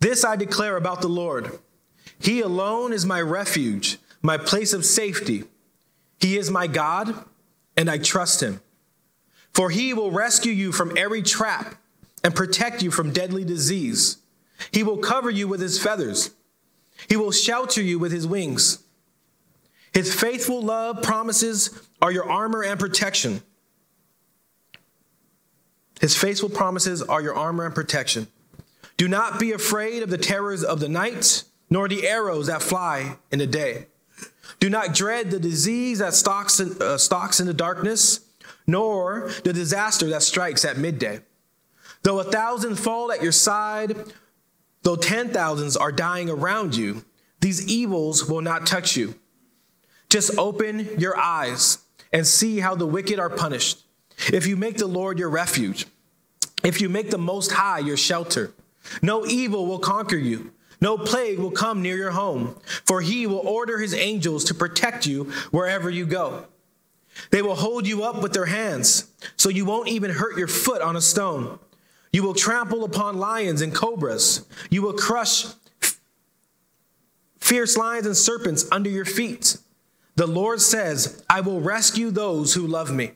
This 0.00 0.24
I 0.24 0.36
declare 0.36 0.78
about 0.78 1.02
the 1.02 1.08
Lord 1.08 1.58
He 2.18 2.40
alone 2.40 2.94
is 2.94 3.04
my 3.04 3.20
refuge, 3.20 3.98
my 4.22 4.38
place 4.38 4.72
of 4.72 4.86
safety. 4.86 5.44
He 6.20 6.38
is 6.38 6.50
my 6.50 6.66
God, 6.66 7.14
and 7.76 7.90
I 7.90 7.98
trust 7.98 8.42
Him. 8.42 8.60
For 9.52 9.70
He 9.70 9.94
will 9.94 10.10
rescue 10.10 10.52
you 10.52 10.72
from 10.72 10.96
every 10.96 11.22
trap 11.22 11.76
and 12.22 12.34
protect 12.34 12.82
you 12.82 12.90
from 12.90 13.12
deadly 13.12 13.44
disease. 13.44 14.18
He 14.72 14.82
will 14.82 14.98
cover 14.98 15.30
you 15.30 15.48
with 15.48 15.60
His 15.60 15.82
feathers, 15.82 16.30
He 17.08 17.16
will 17.16 17.32
shelter 17.32 17.82
you 17.82 17.98
with 17.98 18.12
His 18.12 18.26
wings. 18.26 18.80
His 19.92 20.12
faithful 20.12 20.60
love 20.60 21.02
promises 21.02 21.70
are 22.02 22.10
your 22.10 22.28
armor 22.28 22.64
and 22.64 22.80
protection. 22.80 23.42
His 26.00 26.16
faithful 26.16 26.48
promises 26.48 27.00
are 27.00 27.22
your 27.22 27.36
armor 27.36 27.64
and 27.64 27.74
protection. 27.74 28.26
Do 28.96 29.06
not 29.06 29.38
be 29.38 29.52
afraid 29.52 30.02
of 30.02 30.10
the 30.10 30.18
terrors 30.18 30.64
of 30.64 30.80
the 30.80 30.88
night, 30.88 31.44
nor 31.70 31.88
the 31.88 32.06
arrows 32.06 32.48
that 32.48 32.62
fly 32.62 33.16
in 33.30 33.38
the 33.38 33.46
day. 33.46 33.86
Do 34.60 34.70
not 34.70 34.94
dread 34.94 35.30
the 35.30 35.38
disease 35.40 35.98
that 35.98 36.14
stalks 36.14 36.60
in, 36.60 36.80
uh, 36.80 36.98
stalks 36.98 37.40
in 37.40 37.46
the 37.46 37.54
darkness, 37.54 38.20
nor 38.66 39.30
the 39.42 39.52
disaster 39.52 40.08
that 40.10 40.22
strikes 40.22 40.64
at 40.64 40.78
midday. 40.78 41.20
Though 42.02 42.20
a 42.20 42.24
thousand 42.24 42.76
fall 42.76 43.12
at 43.12 43.22
your 43.22 43.32
side, 43.32 43.96
though 44.82 44.96
ten 44.96 45.30
thousands 45.30 45.76
are 45.76 45.92
dying 45.92 46.28
around 46.28 46.76
you, 46.76 47.04
these 47.40 47.66
evils 47.66 48.28
will 48.28 48.42
not 48.42 48.66
touch 48.66 48.96
you. 48.96 49.14
Just 50.08 50.36
open 50.38 50.88
your 50.98 51.16
eyes 51.16 51.78
and 52.12 52.26
see 52.26 52.60
how 52.60 52.74
the 52.74 52.86
wicked 52.86 53.18
are 53.18 53.30
punished. 53.30 53.82
If 54.32 54.46
you 54.46 54.56
make 54.56 54.76
the 54.76 54.86
Lord 54.86 55.18
your 55.18 55.30
refuge, 55.30 55.86
if 56.62 56.80
you 56.80 56.88
make 56.88 57.10
the 57.10 57.18
Most 57.18 57.52
High 57.52 57.80
your 57.80 57.96
shelter, 57.96 58.52
no 59.02 59.26
evil 59.26 59.66
will 59.66 59.78
conquer 59.78 60.16
you. 60.16 60.52
No 60.84 60.98
plague 60.98 61.38
will 61.38 61.50
come 61.50 61.80
near 61.80 61.96
your 61.96 62.10
home, 62.10 62.56
for 62.84 63.00
he 63.00 63.26
will 63.26 63.38
order 63.38 63.78
his 63.78 63.94
angels 63.94 64.44
to 64.44 64.54
protect 64.54 65.06
you 65.06 65.32
wherever 65.50 65.88
you 65.88 66.04
go. 66.04 66.44
They 67.30 67.40
will 67.40 67.54
hold 67.54 67.86
you 67.86 68.04
up 68.04 68.20
with 68.22 68.34
their 68.34 68.44
hands, 68.44 69.10
so 69.38 69.48
you 69.48 69.64
won't 69.64 69.88
even 69.88 70.10
hurt 70.10 70.36
your 70.36 70.46
foot 70.46 70.82
on 70.82 70.94
a 70.94 71.00
stone. 71.00 71.58
You 72.12 72.22
will 72.22 72.34
trample 72.34 72.84
upon 72.84 73.16
lions 73.16 73.62
and 73.62 73.74
cobras. 73.74 74.44
You 74.68 74.82
will 74.82 74.92
crush 74.92 75.46
fierce 77.40 77.78
lions 77.78 78.04
and 78.04 78.14
serpents 78.14 78.66
under 78.70 78.90
your 78.90 79.06
feet. 79.06 79.56
The 80.16 80.26
Lord 80.26 80.60
says, 80.60 81.24
I 81.30 81.40
will 81.40 81.62
rescue 81.62 82.10
those 82.10 82.52
who 82.52 82.66
love 82.66 82.92
me. 82.92 83.12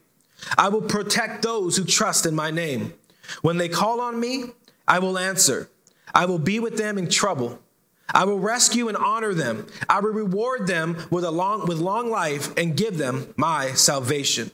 I 0.56 0.70
will 0.70 0.80
protect 0.80 1.42
those 1.42 1.76
who 1.76 1.84
trust 1.84 2.24
in 2.24 2.34
my 2.34 2.50
name. 2.50 2.94
When 3.42 3.58
they 3.58 3.68
call 3.68 4.00
on 4.00 4.18
me, 4.18 4.52
I 4.86 5.00
will 5.00 5.18
answer. 5.18 5.68
I 6.14 6.26
will 6.26 6.38
be 6.38 6.60
with 6.60 6.76
them 6.76 6.98
in 6.98 7.08
trouble. 7.08 7.58
I 8.14 8.24
will 8.24 8.38
rescue 8.38 8.88
and 8.88 8.96
honor 8.96 9.34
them. 9.34 9.66
I 9.88 10.00
will 10.00 10.12
reward 10.12 10.66
them 10.66 10.96
with 11.10 11.24
a 11.24 11.30
long 11.30 11.66
with 11.66 11.78
long 11.78 12.10
life 12.10 12.56
and 12.56 12.76
give 12.76 12.96
them 12.96 13.34
my 13.36 13.72
salvation. 13.72 14.50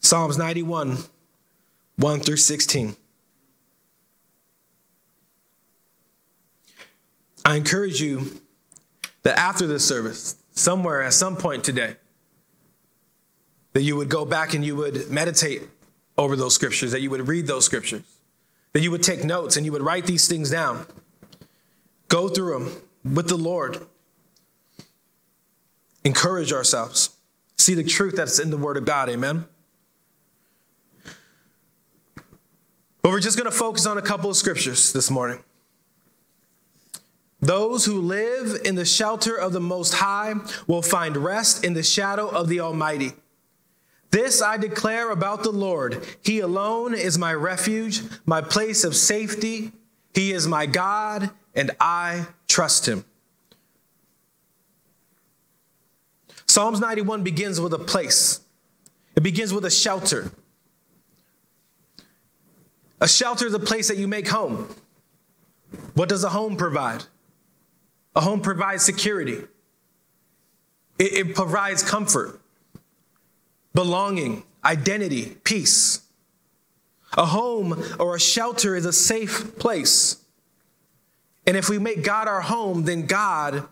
Psalms 0.00 0.36
91, 0.38 0.98
1 1.96 2.20
through 2.20 2.36
16. 2.36 2.96
I 7.44 7.56
encourage 7.56 8.00
you 8.00 8.40
that 9.22 9.38
after 9.38 9.66
this 9.66 9.86
service, 9.86 10.36
somewhere 10.52 11.02
at 11.02 11.12
some 11.12 11.36
point 11.36 11.64
today, 11.64 11.96
that 13.72 13.82
you 13.82 13.96
would 13.96 14.08
go 14.08 14.24
back 14.24 14.54
and 14.54 14.64
you 14.64 14.76
would 14.76 15.10
meditate 15.10 15.62
over 16.18 16.36
those 16.36 16.54
scriptures, 16.54 16.92
that 16.92 17.00
you 17.00 17.10
would 17.10 17.26
read 17.28 17.46
those 17.46 17.64
scriptures, 17.64 18.02
that 18.72 18.82
you 18.82 18.90
would 18.90 19.02
take 19.02 19.24
notes 19.24 19.56
and 19.56 19.66
you 19.66 19.72
would 19.72 19.82
write 19.82 20.06
these 20.06 20.28
things 20.28 20.50
down. 20.50 20.86
Go 22.08 22.28
through 22.28 22.58
them 22.58 23.14
with 23.14 23.28
the 23.28 23.36
Lord. 23.36 23.86
Encourage 26.04 26.52
ourselves. 26.52 27.10
See 27.56 27.74
the 27.74 27.84
truth 27.84 28.16
that's 28.16 28.38
in 28.38 28.50
the 28.50 28.56
Word 28.56 28.76
of 28.76 28.84
God. 28.84 29.08
Amen. 29.08 29.44
But 33.02 33.10
we're 33.10 33.20
just 33.20 33.38
going 33.38 33.50
to 33.50 33.56
focus 33.56 33.86
on 33.86 33.98
a 33.98 34.02
couple 34.02 34.30
of 34.30 34.36
scriptures 34.36 34.92
this 34.92 35.10
morning. 35.10 35.42
Those 37.40 37.86
who 37.86 38.00
live 38.00 38.60
in 38.64 38.74
the 38.74 38.84
shelter 38.84 39.34
of 39.34 39.52
the 39.52 39.60
Most 39.60 39.94
High 39.94 40.34
will 40.66 40.82
find 40.82 41.16
rest 41.16 41.64
in 41.64 41.72
the 41.72 41.82
shadow 41.82 42.28
of 42.28 42.48
the 42.48 42.60
Almighty. 42.60 43.12
This 44.10 44.42
I 44.42 44.56
declare 44.56 45.10
about 45.10 45.44
the 45.44 45.52
Lord. 45.52 46.04
He 46.22 46.40
alone 46.40 46.94
is 46.94 47.16
my 47.16 47.32
refuge, 47.32 48.02
my 48.26 48.40
place 48.40 48.82
of 48.82 48.96
safety. 48.96 49.72
He 50.14 50.32
is 50.32 50.48
my 50.48 50.66
God, 50.66 51.30
and 51.54 51.70
I 51.80 52.26
trust 52.48 52.88
him. 52.88 53.04
Psalms 56.46 56.80
91 56.80 57.22
begins 57.22 57.60
with 57.60 57.72
a 57.72 57.78
place, 57.78 58.40
it 59.14 59.22
begins 59.22 59.52
with 59.52 59.64
a 59.64 59.70
shelter. 59.70 60.32
A 63.02 63.08
shelter 63.08 63.46
is 63.46 63.54
a 63.54 63.58
place 63.58 63.88
that 63.88 63.96
you 63.96 64.06
make 64.06 64.28
home. 64.28 64.68
What 65.94 66.10
does 66.10 66.22
a 66.22 66.28
home 66.28 66.56
provide? 66.56 67.04
A 68.14 68.20
home 68.20 68.42
provides 68.42 68.82
security, 68.84 69.44
it, 70.98 71.12
it 71.12 71.34
provides 71.36 71.84
comfort 71.84 72.39
belonging, 73.74 74.44
identity, 74.64 75.36
peace. 75.44 76.02
A 77.16 77.26
home 77.26 77.82
or 77.98 78.14
a 78.14 78.20
shelter 78.20 78.76
is 78.76 78.86
a 78.86 78.92
safe 78.92 79.58
place. 79.58 80.24
And 81.46 81.56
if 81.56 81.68
we 81.68 81.78
make 81.78 82.04
God 82.04 82.28
our 82.28 82.40
home, 82.40 82.84
then 82.84 83.06
God 83.06 83.66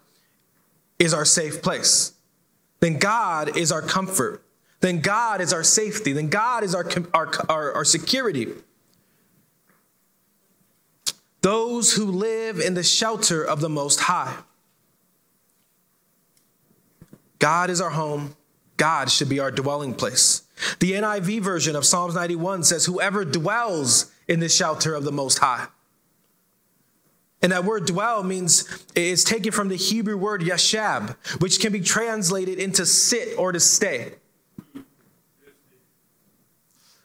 is 0.99 1.15
our 1.15 1.25
safe 1.25 1.63
place. 1.63 2.13
Then 2.81 2.99
God 2.99 3.57
is 3.57 3.71
our 3.71 3.83
comfort. 3.83 4.43
Then 4.81 5.01
God 5.01 5.41
is 5.41 5.53
our 5.53 5.65
safety. 5.65 6.13
Then 6.13 6.29
God 6.29 6.65
is 6.65 6.75
our, 6.75 6.89
our, 7.15 7.31
our, 7.49 7.73
our 7.73 7.85
security. 7.85 8.49
Those 11.41 11.93
who 11.93 12.07
live 12.07 12.59
in 12.59 12.75
the 12.75 12.83
shelter 12.83 13.45
of 13.45 13.61
the 13.61 13.69
Most 13.69 14.01
High. 14.01 14.35
God 17.39 17.71
is 17.71 17.81
our 17.81 17.91
home. 17.91 18.37
God 18.79 19.11
should 19.11 19.29
be 19.29 19.41
our 19.41 19.51
dwelling 19.51 19.93
place. 19.93 20.43
The 20.81 20.93
NIV 20.93 21.43
version 21.43 21.77
of 21.77 21.85
Psalms 21.85 22.15
91 22.15 22.65
says, 22.65 22.87
Whoever 22.87 23.25
dwells 23.25 24.11
in 24.27 24.41
the 24.41 24.49
shelter 24.49 24.95
of 24.95 25.05
the 25.05 25.13
Most 25.13 25.39
High. 25.39 25.67
And 27.43 27.53
that 27.53 27.65
word 27.65 27.87
dwell 27.87 28.25
means 28.25 28.85
it's 28.97 29.23
taken 29.23 29.53
from 29.53 29.69
the 29.69 29.77
Hebrew 29.77 30.17
word 30.17 30.41
yashab, 30.41 31.17
which 31.41 31.61
can 31.61 31.73
be 31.73 31.81
translated 31.81 32.59
into 32.59 32.85
sit 32.85 33.39
or 33.39 33.53
to 33.53 33.61
stay, 33.61 34.15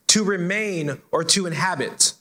to 0.08 0.24
remain 0.24 1.00
or 1.12 1.24
to 1.24 1.46
inhabit. 1.46 2.14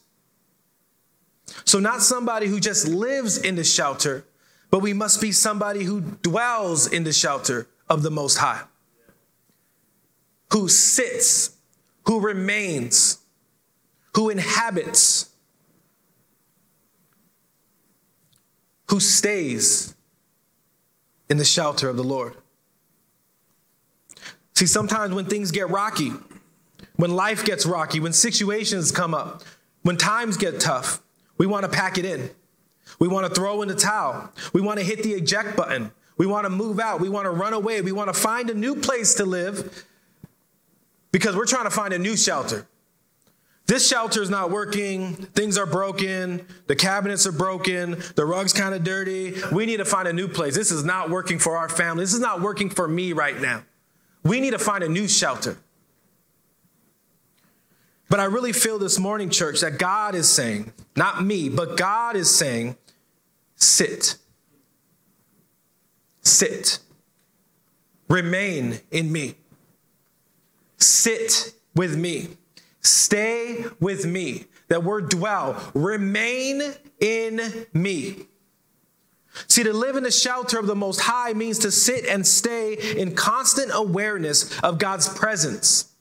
So, 1.65 1.79
not 1.79 2.03
somebody 2.03 2.49
who 2.49 2.61
just 2.61 2.87
lives 2.87 3.39
in 3.39 3.57
the 3.57 3.65
shelter, 3.65 4.25
but 4.71 4.81
we 4.81 4.93
must 4.93 5.21
be 5.21 5.33
somebody 5.33 5.85
who 5.85 6.01
dwells 6.01 6.87
in 6.87 7.05
the 7.05 7.13
shelter 7.13 7.67
of 7.89 8.03
the 8.03 8.11
Most 8.11 8.37
High 8.37 8.63
who 10.53 10.69
sits, 10.69 11.57
who 12.07 12.21
remains, 12.21 13.19
who 14.15 14.29
inhabits, 14.29 15.31
who 18.91 19.01
stays 19.01 19.95
in 21.31 21.39
the 21.39 21.45
shelter 21.45 21.89
of 21.89 21.97
the 21.97 22.05
Lord. 22.05 22.37
See, 24.55 24.67
sometimes 24.67 25.15
when 25.15 25.25
things 25.25 25.51
get 25.51 25.71
rocky, 25.71 26.13
when 26.97 27.11
life 27.11 27.45
gets 27.45 27.65
rocky, 27.65 28.01
when 28.01 28.13
situations 28.13 28.93
come 28.93 29.15
up, 29.15 29.43
when 29.81 29.97
times 29.97 30.37
get 30.37 30.61
tough, 30.61 31.01
we 31.39 31.47
want 31.47 31.65
to 31.65 31.71
pack 31.71 31.97
it 31.97 32.05
in. 32.05 32.31
We 32.99 33.09
want 33.09 33.27
to 33.27 33.35
throw 33.35 33.63
in 33.63 33.69
the 33.69 33.75
towel. 33.75 34.31
We 34.53 34.61
want 34.61 34.79
to 34.79 34.85
hit 34.85 35.03
the 35.03 35.15
eject 35.15 35.57
button. 35.57 35.93
We 36.19 36.27
want 36.27 36.45
to 36.45 36.51
move 36.51 36.79
out. 36.79 37.01
We 37.01 37.09
want 37.09 37.25
to 37.25 37.31
run 37.31 37.55
away. 37.55 37.81
We 37.81 37.93
want 37.93 38.13
to 38.13 38.21
find 38.21 38.51
a 38.51 38.55
new 38.55 38.77
place 38.77 39.15
to 39.15 39.25
live 39.25 39.87
because 41.13 41.37
we're 41.37 41.47
trying 41.47 41.65
to 41.65 41.71
find 41.71 41.95
a 41.95 41.99
new 41.99 42.17
shelter. 42.17 42.67
This 43.67 43.87
shelter 43.87 44.21
is 44.21 44.29
not 44.29 44.51
working. 44.51 45.15
Things 45.15 45.57
are 45.57 45.67
broken. 45.67 46.45
The 46.67 46.75
cabinets 46.75 47.27
are 47.27 47.33
broken. 47.33 48.03
The 48.17 48.25
rug's 48.25 48.53
kind 48.53 48.75
of 48.75 48.83
dirty. 48.83 49.35
We 49.53 49.67
need 49.67 49.77
to 49.77 49.85
find 49.85 50.09
a 50.09 50.13
new 50.13 50.27
place. 50.27 50.55
This 50.55 50.73
is 50.73 50.85
not 50.85 51.11
working 51.11 51.39
for 51.39 51.57
our 51.57 51.69
family. 51.69 52.03
This 52.03 52.13
is 52.13 52.21
not 52.21 52.41
working 52.41 52.71
for 52.71 52.89
me 52.89 53.13
right 53.13 53.41
now. 53.41 53.63
We 54.25 54.41
need 54.41 54.51
to 54.51 54.59
find 54.59 54.83
a 54.83 54.89
new 54.89 55.07
shelter. 55.07 55.57
But 58.09 58.21
I 58.21 58.25
really 58.25 58.53
feel 58.53 58.79
this 58.79 58.99
morning, 58.99 59.31
church, 59.31 59.61
that 59.61 59.79
God 59.79 60.15
is 60.15 60.29
saying, 60.29 60.73
not 60.97 61.25
me, 61.25 61.49
but 61.49 61.77
God 61.77 62.15
is 62.15 62.29
saying, 62.29 62.77
sit. 63.57 64.17
Sit. 66.21 66.81
Remain 68.09 68.81
in 68.91 69.11
me. 69.11 69.37
Sit 70.83 71.55
with 71.75 71.97
me. 71.97 72.29
Stay 72.81 73.65
with 73.81 74.05
me. 74.05 74.47
That 74.69 74.83
word 74.83 75.09
dwell. 75.09 75.71
Remain 75.75 76.63
in 77.01 77.67
me. 77.73 78.27
See, 79.47 79.63
to 79.63 79.73
live 79.73 79.97
in 79.97 80.03
the 80.03 80.11
shelter 80.11 80.59
of 80.59 80.67
the 80.67 80.75
Most 80.75 81.01
High 81.01 81.33
means 81.33 81.59
to 81.61 81.71
sit 81.71 82.05
and 82.07 82.27
stay 82.27 82.75
in 82.75 83.15
constant 83.15 83.71
awareness 83.73 84.59
of 84.61 84.79
God's 84.79 85.09
presence 85.09 85.93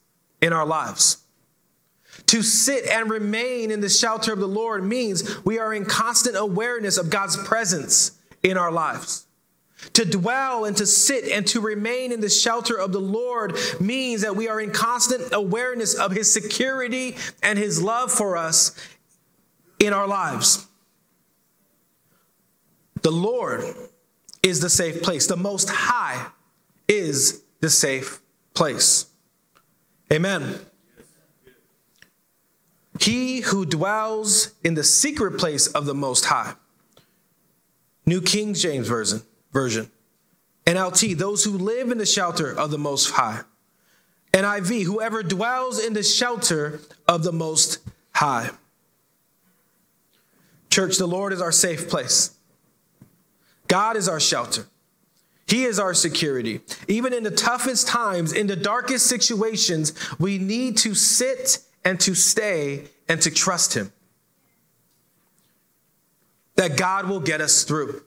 in 0.41 0.51
our 0.51 0.65
lives. 0.65 1.17
To 2.27 2.41
sit 2.41 2.85
and 2.88 3.09
remain 3.09 3.71
in 3.71 3.81
the 3.81 3.89
shelter 3.89 4.33
of 4.33 4.39
the 4.39 4.47
Lord 4.47 4.83
means 4.83 5.43
we 5.45 5.59
are 5.59 5.73
in 5.73 5.85
constant 5.85 6.35
awareness 6.35 6.97
of 6.97 7.09
God's 7.09 7.38
presence 7.38 8.11
in 8.43 8.57
our 8.57 8.71
lives. 8.71 9.27
To 9.93 10.05
dwell 10.05 10.65
and 10.65 10.77
to 10.77 10.85
sit 10.85 11.25
and 11.25 11.45
to 11.47 11.59
remain 11.59 12.11
in 12.11 12.21
the 12.21 12.29
shelter 12.29 12.77
of 12.77 12.91
the 12.91 13.00
Lord 13.00 13.57
means 13.79 14.21
that 14.21 14.35
we 14.35 14.47
are 14.47 14.61
in 14.61 14.71
constant 14.71 15.33
awareness 15.33 15.95
of 15.95 16.11
His 16.11 16.31
security 16.31 17.15
and 17.41 17.57
His 17.57 17.81
love 17.81 18.11
for 18.11 18.38
us 18.38 18.75
in 19.79 19.91
our 19.91 20.07
lives. 20.07 20.67
The 23.01 23.11
Lord 23.11 23.63
is 24.43 24.59
the 24.59 24.69
safe 24.69 25.01
place. 25.01 25.27
The 25.27 25.35
Most 25.35 25.69
High 25.69 26.27
is 26.88 27.41
the 27.59 27.69
safe 27.69 28.21
place. 28.53 29.07
Amen. 30.13 30.59
He 33.00 33.41
who 33.41 33.65
dwells 33.65 34.51
in 34.63 34.75
the 34.75 34.83
secret 34.83 35.39
place 35.39 35.67
of 35.67 35.85
the 35.85 35.95
Most 35.95 36.25
High. 36.25 36.53
New 38.05 38.21
King 38.21 38.53
James 38.53 38.88
Version. 38.88 39.23
Version. 39.51 39.91
NLT, 40.65 41.17
those 41.17 41.43
who 41.43 41.58
live 41.58 41.91
in 41.91 41.98
the 41.98 42.05
shelter 42.05 42.51
of 42.51 42.72
the 42.72 42.77
Most 42.77 43.12
High. 43.12 43.41
NIV, 44.34 44.84
whoever 44.84 45.24
dwells 45.24 45.84
in 45.84 45.93
the 45.93 46.03
shelter 46.03 46.79
of 47.08 47.24
the 47.24 47.34
Most 47.34 47.79
High. 48.13 48.51
Church, 50.70 50.98
the 50.98 51.08
Lord 51.08 51.34
is 51.34 51.41
our 51.41 51.51
safe 51.51 51.89
place. 51.89 52.31
God 53.67 53.98
is 53.98 54.08
our 54.08 54.20
shelter. 54.20 54.65
He 55.48 55.65
is 55.65 55.79
our 55.79 55.93
security. 55.93 56.62
Even 56.88 57.13
in 57.13 57.24
the 57.24 57.31
toughest 57.31 57.88
times, 57.88 58.31
in 58.31 58.48
the 58.48 58.55
darkest 58.55 59.08
situations, 59.08 59.93
we 60.17 60.38
need 60.38 60.77
to 60.77 60.96
sit 60.96 61.60
and 61.84 62.00
to 62.00 62.15
stay 62.15 62.86
and 63.10 63.22
to 63.22 63.29
trust 63.29 63.74
Him. 63.74 63.91
That 66.55 66.77
God 66.77 67.10
will 67.10 67.20
get 67.20 67.41
us 67.41 67.65
through. 67.65 68.01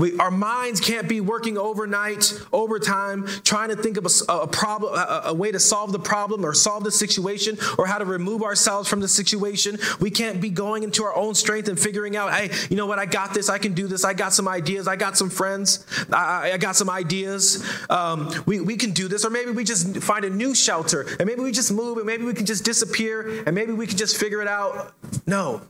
We, 0.00 0.16
our 0.16 0.30
minds 0.30 0.80
can't 0.80 1.06
be 1.06 1.20
working 1.20 1.58
overnight, 1.58 2.32
overtime, 2.54 3.26
trying 3.44 3.68
to 3.68 3.76
think 3.76 3.98
of 3.98 4.06
a, 4.06 4.32
a 4.32 4.46
problem, 4.46 4.94
a, 4.94 5.22
a, 5.26 5.34
way 5.34 5.52
to 5.52 5.60
solve 5.60 5.92
the 5.92 5.98
problem 5.98 6.42
or 6.42 6.54
solve 6.54 6.84
the 6.84 6.90
situation 6.90 7.58
or 7.76 7.86
how 7.86 7.98
to 7.98 8.06
remove 8.06 8.42
ourselves 8.42 8.88
from 8.88 9.00
the 9.00 9.08
situation. 9.08 9.78
We 10.00 10.10
can't 10.10 10.40
be 10.40 10.48
going 10.48 10.84
into 10.84 11.04
our 11.04 11.14
own 11.14 11.34
strength 11.34 11.68
and 11.68 11.78
figuring 11.78 12.16
out, 12.16 12.32
hey, 12.32 12.50
you 12.70 12.76
know 12.76 12.86
what? 12.86 12.98
I 12.98 13.04
got 13.04 13.34
this. 13.34 13.50
I 13.50 13.58
can 13.58 13.74
do 13.74 13.86
this. 13.86 14.02
I 14.02 14.14
got 14.14 14.32
some 14.32 14.48
ideas. 14.48 14.88
I 14.88 14.96
got 14.96 15.18
some 15.18 15.28
friends. 15.28 15.86
I, 16.10 16.52
I 16.52 16.56
got 16.56 16.76
some 16.76 16.88
ideas. 16.88 17.62
Um, 17.90 18.32
we, 18.46 18.60
we 18.60 18.76
can 18.76 18.92
do 18.92 19.06
this. 19.06 19.26
Or 19.26 19.30
maybe 19.30 19.50
we 19.50 19.64
just 19.64 19.98
find 19.98 20.24
a 20.24 20.30
new 20.30 20.54
shelter 20.54 21.02
and 21.18 21.26
maybe 21.26 21.42
we 21.42 21.52
just 21.52 21.70
move 21.70 21.98
and 21.98 22.06
maybe 22.06 22.24
we 22.24 22.32
can 22.32 22.46
just 22.46 22.64
disappear 22.64 23.42
and 23.44 23.54
maybe 23.54 23.72
we 23.72 23.86
can 23.86 23.98
just 23.98 24.16
figure 24.16 24.40
it 24.40 24.48
out. 24.48 24.94
No. 25.26 25.60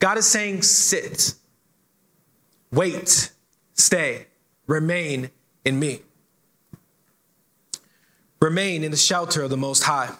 God 0.00 0.18
is 0.18 0.26
saying, 0.26 0.62
sit, 0.62 1.34
wait 2.72 3.30
Stay, 3.74 4.26
remain 4.66 5.30
in 5.64 5.78
me. 5.78 6.00
Remain 8.40 8.84
in 8.84 8.90
the 8.90 8.96
shelter 8.96 9.42
of 9.42 9.50
the 9.50 9.56
Most 9.56 9.84
High. 9.84 10.10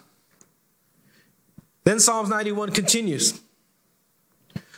Then 1.84 2.00
Psalms 2.00 2.28
91 2.28 2.70
continues 2.70 3.40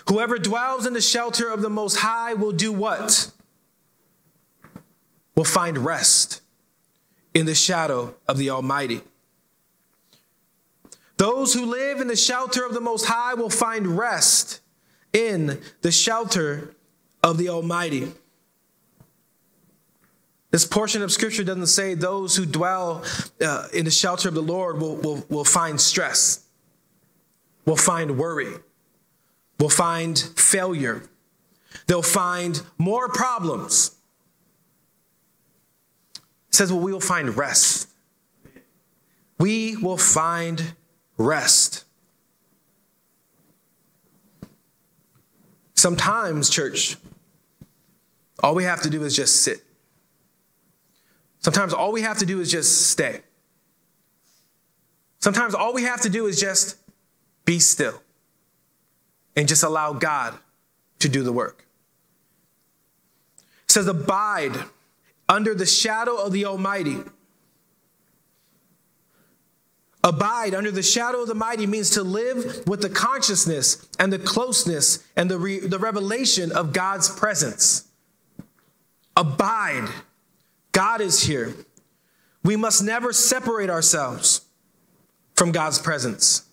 Whoever 0.09 0.39
dwells 0.39 0.87
in 0.87 0.93
the 0.93 1.01
shelter 1.01 1.49
of 1.49 1.62
the 1.62 1.71
Most 1.71 1.97
High 1.97 2.35
will 2.35 2.53
do 2.53 2.73
what? 2.73 3.31
Will 5.35 5.45
find 5.45 5.79
rest 5.79 6.43
in 7.35 7.47
the 7.47 7.55
shadow 7.55 8.15
of 8.29 8.39
the 8.39 8.51
Almighty. 8.51 9.03
Those 11.17 11.55
who 11.55 11.65
live 11.65 12.01
in 12.01 12.09
the 12.09 12.17
shelter 12.17 12.65
of 12.65 12.75
the 12.75 12.81
Most 12.81 13.07
High 13.07 13.35
will 13.35 13.51
find 13.51 13.99
rest 13.99 14.61
in 15.12 15.61
the 15.83 15.93
shelter 15.93 16.75
of 17.23 17.39
the 17.39 17.49
Almighty. 17.49 18.12
This 20.51 20.65
portion 20.65 21.03
of 21.03 21.11
scripture 21.11 21.45
doesn't 21.45 21.67
say 21.67 21.95
those 21.95 22.37
who 22.37 22.47
dwell 22.47 23.05
uh, 23.45 23.69
in 23.75 23.85
the 23.85 23.91
shelter 23.91 24.29
of 24.29 24.35
the 24.35 24.43
Lord 24.43 24.81
will, 24.81 24.97
will, 24.97 25.27
will 25.29 25.45
find 25.45 25.81
stress, 25.81 26.45
will 27.65 27.77
find 27.77 28.17
worry, 28.17 28.55
will 29.59 29.69
find 29.69 30.19
failure. 30.37 31.03
They'll 31.87 32.03
find 32.03 32.63
more 32.79 33.09
problems. 33.09 33.97
It 36.49 36.55
says, 36.55 36.73
well, 36.73 36.81
we 36.81 36.93
will 36.93 37.01
find 37.01 37.37
rest. 37.37 37.89
We 39.39 39.77
will 39.77 39.99
find 39.99 40.75
rest. 41.19 41.85
Sometimes, 45.75 46.49
church, 46.49 46.97
all 48.43 48.55
we 48.55 48.65
have 48.65 48.81
to 48.83 48.91
do 48.91 49.05
is 49.05 49.15
just 49.15 49.43
sit. 49.43 49.66
Sometimes 51.47 51.73
all 51.73 51.93
we 51.93 52.03
have 52.03 52.19
to 52.19 52.27
do 52.27 52.41
is 52.41 52.51
just 52.51 52.89
stay. 52.89 53.21
Sometimes 55.21 55.55
all 55.55 55.73
we 55.73 55.85
have 55.85 56.01
to 56.01 56.11
do 56.11 56.27
is 56.27 56.41
just 56.41 56.77
be 57.45 57.61
still 57.61 58.03
and 59.37 59.47
just 59.47 59.63
allow 59.63 59.93
God 59.93 60.37
to 60.99 61.09
do 61.09 61.23
the 61.23 61.31
work. 61.31 61.65
It 63.63 63.71
says, 63.71 63.87
Abide 63.87 64.57
under 65.29 65.55
the 65.55 65.67
shadow 65.67 66.17
of 66.17 66.33
the 66.33 66.47
Almighty. 66.47 66.97
Abide 70.03 70.53
under 70.53 70.73
the 70.73 70.83
shadow 70.83 71.23
of 71.23 71.29
the 71.29 71.37
mighty 71.37 71.69
means 71.69 71.91
to 71.91 72.03
live 72.03 72.67
with 72.67 72.83
the 72.83 72.91
consciousness 72.91 73.87
and 74.01 74.13
the 74.13 74.19
closeness 74.19 75.05
and 75.15 75.31
the, 75.31 75.39
re- 75.39 75.61
the 75.61 75.79
revelation 75.79 76.51
of 76.51 76.73
God's 76.73 77.09
presence. 77.09 77.87
Abide 79.17 79.89
God 80.77 81.01
is 81.01 81.23
here. 81.23 81.55
We 82.45 82.55
must 82.55 82.85
never 82.85 83.11
separate 83.11 83.71
ourselves 83.71 84.43
from 85.35 85.51
God's 85.51 85.79
presence. 85.79 86.45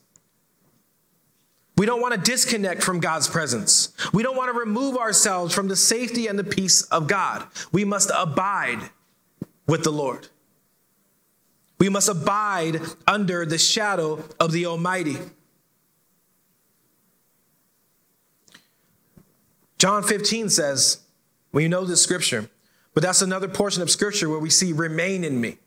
We 1.75 1.85
don't 1.85 1.99
want 1.99 2.13
to 2.13 2.21
disconnect 2.21 2.83
from 2.83 3.01
God's 3.01 3.27
presence. 3.27 3.93
We 4.13 4.23
don't 4.23 4.37
want 4.37 4.49
to 4.49 4.57
remove 4.57 4.95
ourselves 4.95 5.53
from 5.53 5.67
the 5.67 5.75
safety 5.75 6.27
and 6.27 6.39
the 6.39 6.45
peace 6.45 6.83
of 6.83 7.07
God. 7.07 7.45
We 7.73 7.83
must 7.83 8.11
abide 8.15 8.91
with 9.67 9.83
the 9.83 9.91
Lord. 9.91 10.29
We 11.77 11.89
must 11.89 12.07
abide 12.07 12.79
under 13.05 13.45
the 13.45 13.57
shadow 13.57 14.23
of 14.39 14.53
the 14.53 14.67
Almighty. 14.67 15.17
John 19.77 20.01
15 20.01 20.47
says, 20.47 21.01
you 21.53 21.67
know 21.67 21.83
this 21.83 22.01
scripture, 22.01 22.49
but 22.93 23.03
that's 23.03 23.21
another 23.21 23.47
portion 23.47 23.81
of 23.81 23.89
scripture 23.89 24.29
where 24.29 24.39
we 24.39 24.49
see 24.49 24.73
remain 24.73 25.23
in 25.23 25.39
me. 25.39 25.57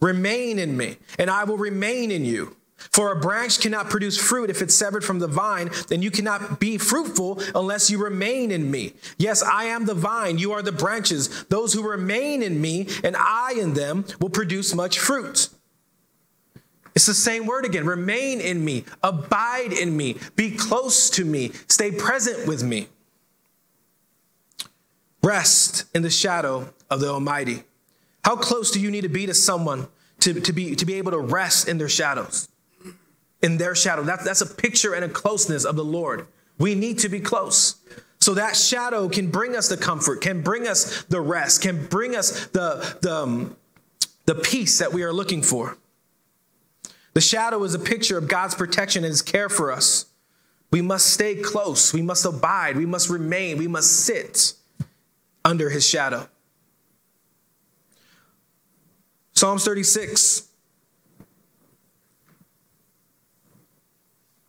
Remain 0.00 0.58
in 0.58 0.76
me, 0.76 0.96
and 1.18 1.30
I 1.30 1.44
will 1.44 1.58
remain 1.58 2.10
in 2.10 2.24
you. 2.24 2.56
For 2.92 3.12
a 3.12 3.20
branch 3.20 3.60
cannot 3.60 3.90
produce 3.90 4.16
fruit 4.16 4.48
if 4.48 4.62
it's 4.62 4.74
severed 4.74 5.04
from 5.04 5.18
the 5.18 5.26
vine, 5.26 5.70
then 5.88 6.00
you 6.00 6.10
cannot 6.10 6.58
be 6.58 6.78
fruitful 6.78 7.42
unless 7.54 7.90
you 7.90 8.02
remain 8.02 8.50
in 8.50 8.70
me. 8.70 8.94
Yes, 9.18 9.42
I 9.42 9.64
am 9.64 9.84
the 9.84 9.94
vine, 9.94 10.38
you 10.38 10.52
are 10.52 10.62
the 10.62 10.72
branches. 10.72 11.44
Those 11.44 11.74
who 11.74 11.88
remain 11.88 12.42
in 12.42 12.60
me 12.60 12.88
and 13.04 13.16
I 13.18 13.54
in 13.58 13.74
them 13.74 14.06
will 14.18 14.30
produce 14.30 14.74
much 14.74 14.98
fruit. 14.98 15.50
It's 16.94 17.06
the 17.06 17.14
same 17.14 17.46
word 17.46 17.64
again 17.64 17.84
remain 17.84 18.40
in 18.40 18.64
me, 18.64 18.84
abide 19.02 19.72
in 19.72 19.96
me, 19.96 20.16
be 20.34 20.56
close 20.56 21.10
to 21.10 21.24
me, 21.24 21.52
stay 21.68 21.92
present 21.92 22.48
with 22.48 22.62
me. 22.62 22.88
Rest 25.22 25.84
in 25.94 26.02
the 26.02 26.10
shadow 26.10 26.72
of 26.88 27.00
the 27.00 27.08
Almighty. 27.08 27.64
How 28.24 28.36
close 28.36 28.70
do 28.70 28.80
you 28.80 28.90
need 28.90 29.02
to 29.02 29.08
be 29.08 29.26
to 29.26 29.34
someone 29.34 29.88
to, 30.20 30.40
to, 30.40 30.52
be, 30.52 30.74
to 30.74 30.86
be 30.86 30.94
able 30.94 31.12
to 31.12 31.18
rest 31.18 31.68
in 31.68 31.78
their 31.78 31.88
shadows? 31.88 32.48
In 33.42 33.56
their 33.56 33.74
shadow. 33.74 34.02
That, 34.02 34.24
that's 34.24 34.40
a 34.40 34.46
picture 34.46 34.94
and 34.94 35.04
a 35.04 35.08
closeness 35.08 35.64
of 35.64 35.76
the 35.76 35.84
Lord. 35.84 36.26
We 36.58 36.74
need 36.74 36.98
to 37.00 37.08
be 37.08 37.20
close. 37.20 37.76
So 38.20 38.34
that 38.34 38.54
shadow 38.54 39.08
can 39.08 39.30
bring 39.30 39.56
us 39.56 39.68
the 39.68 39.78
comfort, 39.78 40.20
can 40.20 40.42
bring 40.42 40.68
us 40.68 41.04
the 41.04 41.20
rest, 41.20 41.62
can 41.62 41.86
bring 41.86 42.14
us 42.14 42.46
the, 42.48 42.98
the, 43.00 43.14
um, 43.14 43.56
the 44.26 44.34
peace 44.34 44.78
that 44.78 44.92
we 44.92 45.02
are 45.02 45.12
looking 45.12 45.42
for. 45.42 45.78
The 47.14 47.22
shadow 47.22 47.64
is 47.64 47.74
a 47.74 47.78
picture 47.78 48.18
of 48.18 48.28
God's 48.28 48.54
protection 48.54 49.04
and 49.04 49.10
his 49.10 49.22
care 49.22 49.48
for 49.48 49.72
us. 49.72 50.06
We 50.70 50.82
must 50.82 51.06
stay 51.08 51.34
close. 51.34 51.92
We 51.92 52.02
must 52.02 52.24
abide. 52.24 52.76
We 52.76 52.86
must 52.86 53.08
remain. 53.08 53.56
We 53.56 53.66
must 53.66 53.90
sit 54.04 54.52
under 55.44 55.70
his 55.70 55.86
shadow. 55.86 56.28
Psalms 59.32 59.64
36, 59.64 60.48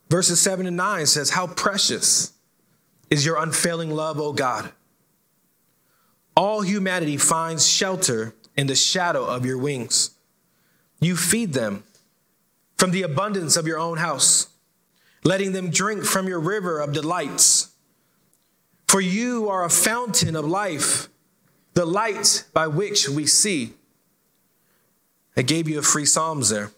verses 0.10 0.42
7 0.42 0.66
and 0.66 0.76
9 0.76 1.06
says, 1.06 1.30
How 1.30 1.48
precious 1.48 2.34
is 3.12 3.26
your 3.26 3.38
unfailing 3.38 3.92
love, 3.92 4.20
O 4.20 4.34
God. 4.34 4.72
All 6.36 6.62
humanity 6.62 7.18
finds 7.18 7.68
shelter 7.68 8.34
in 8.56 8.68
the 8.68 8.76
shadow 8.76 9.26
of 9.26 9.46
your 9.46 9.58
wings. 9.58 10.12
You 11.00 11.16
feed 11.16 11.54
them 11.54 11.84
from 12.78 12.92
the 12.92 13.04
abundance 13.04 13.58
of 13.58 13.68
your 13.68 13.78
own 13.78 13.98
house, 13.98 14.48
letting 15.24 15.52
them 15.52 15.70
drink 15.70 16.06
from 16.06 16.28
your 16.28 16.40
river 16.40 16.80
of 16.80 16.94
delights. 16.94 17.71
For 18.92 19.00
you 19.00 19.48
are 19.48 19.64
a 19.64 19.70
fountain 19.70 20.36
of 20.36 20.44
life, 20.44 21.08
the 21.76 21.86
light 21.86 22.44
by 22.54 22.68
which 22.68 23.08
we 23.08 23.26
see. 23.26 23.72
I 25.38 25.44
gave 25.44 25.70
you 25.70 25.80
a 25.80 25.82
free 25.82 26.04
Psalms 26.04 26.50
there. 26.50 26.72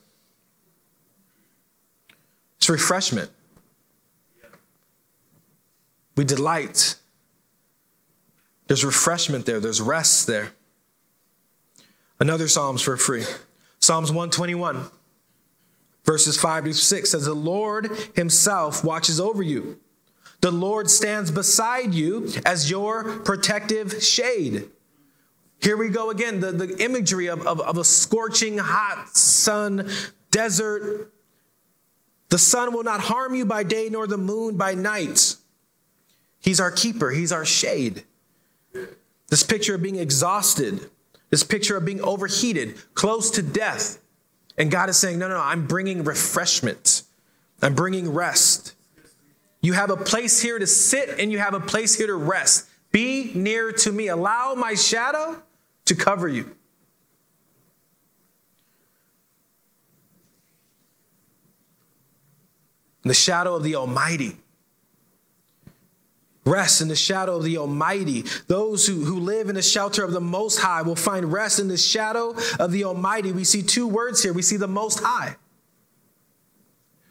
It's 2.57 2.69
refreshment. 2.69 3.31
We 6.15 6.23
delight. 6.23 6.97
There's 8.67 8.85
refreshment 8.85 9.47
there, 9.47 9.59
there's 9.59 9.81
rest 9.81 10.27
there. 10.27 10.51
Another 12.19 12.47
Psalms 12.47 12.83
for 12.83 12.95
free. 12.95 13.23
Psalms 13.79 14.11
121, 14.11 14.85
verses 16.05 16.39
5 16.39 16.65
to 16.65 16.73
6 16.75 17.09
says, 17.09 17.25
The 17.25 17.33
Lord 17.33 17.89
Himself 18.15 18.83
watches 18.83 19.19
over 19.19 19.41
you. 19.41 19.79
The 20.43 20.51
Lord 20.51 20.91
stands 20.91 21.31
beside 21.31 21.93
you 21.93 22.27
as 22.45 22.69
your 22.69 23.19
protective 23.19 24.03
shade. 24.03 24.69
Here 25.61 25.77
we 25.77 25.87
go 25.87 26.09
again, 26.09 26.41
the, 26.41 26.51
the 26.51 26.83
imagery 26.83 27.27
of, 27.27 27.47
of, 27.47 27.61
of 27.61 27.77
a 27.77 27.85
scorching 27.85 28.57
hot 28.57 29.15
sun, 29.15 29.89
desert. 30.31 31.13
The 32.27 32.37
sun 32.37 32.73
will 32.73 32.83
not 32.83 32.99
harm 32.99 33.35
you 33.35 33.45
by 33.45 33.63
day, 33.63 33.87
nor 33.89 34.05
the 34.05 34.17
moon 34.17 34.57
by 34.57 34.73
night. 34.73 35.37
He's 36.41 36.59
our 36.59 36.71
keeper, 36.71 37.11
He's 37.11 37.31
our 37.31 37.45
shade. 37.45 38.03
This 39.29 39.43
picture 39.43 39.75
of 39.75 39.81
being 39.81 39.95
exhausted, 39.95 40.89
this 41.29 41.45
picture 41.45 41.77
of 41.77 41.85
being 41.85 42.01
overheated, 42.01 42.75
close 42.95 43.31
to 43.31 43.41
death. 43.41 43.97
And 44.57 44.69
God 44.69 44.89
is 44.89 44.97
saying, 44.97 45.19
No, 45.19 45.29
no, 45.29 45.35
no, 45.35 45.41
I'm 45.41 45.67
bringing 45.67 46.03
refreshment, 46.03 47.03
I'm 47.61 47.75
bringing 47.75 48.13
rest. 48.13 48.72
You 49.63 49.71
have 49.71 49.89
a 49.89 49.97
place 49.97 50.41
here 50.41 50.59
to 50.59 50.67
sit 50.67 51.19
and 51.19 51.31
you 51.31 51.39
have 51.39 51.53
a 51.53 51.59
place 51.59 51.95
here 51.95 52.07
to 52.07 52.15
rest. 52.15 52.67
Be 52.91 53.31
near 53.33 53.71
to 53.71 53.91
me. 53.91 54.09
Allow 54.09 54.55
my 54.55 54.75
shadow 54.75 55.41
to 55.85 55.95
cover 55.95 56.27
you. 56.27 56.43
In 63.03 63.07
the 63.07 63.13
shadow 63.13 63.55
of 63.55 63.63
the 63.63 63.75
Almighty. 63.75 64.35
Rest 66.45 66.81
in 66.81 66.89
the 66.89 66.95
shadow 66.95 67.37
of 67.37 67.43
the 67.43 67.57
Almighty. 67.57 68.25
Those 68.47 68.85
who, 68.85 69.05
who 69.05 69.19
live 69.21 69.47
in 69.47 69.55
the 69.55 69.61
shelter 69.61 70.03
of 70.03 70.11
the 70.11 70.19
Most 70.19 70.59
High 70.59 70.81
will 70.81 70.97
find 70.97 71.31
rest 71.31 71.59
in 71.59 71.69
the 71.69 71.77
shadow 71.77 72.35
of 72.59 72.73
the 72.73 72.83
Almighty. 72.83 73.31
We 73.31 73.45
see 73.45 73.61
two 73.61 73.87
words 73.87 74.21
here. 74.21 74.33
We 74.33 74.41
see 74.41 74.57
the 74.57 74.67
Most 74.67 74.99
High. 74.99 75.37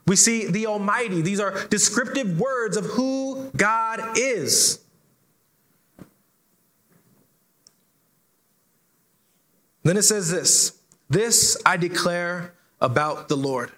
We 0.06 0.16
see 0.16 0.46
the 0.46 0.66
Almighty. 0.66 1.22
These 1.22 1.40
are 1.40 1.66
descriptive 1.68 2.38
words 2.38 2.76
of 2.76 2.86
who 2.86 3.50
God 3.56 4.18
is. 4.18 4.80
Then 9.84 9.96
it 9.96 10.02
says 10.02 10.30
this 10.30 10.78
This 11.08 11.60
I 11.64 11.76
declare 11.76 12.54
about 12.80 13.28
the 13.28 13.36
Lord. 13.36 13.72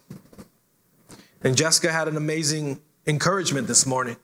And 1.42 1.56
Jessica 1.56 1.92
had 1.92 2.08
an 2.08 2.16
amazing 2.16 2.80
encouragement 3.06 3.66
this 3.66 3.84
morning. 3.84 4.16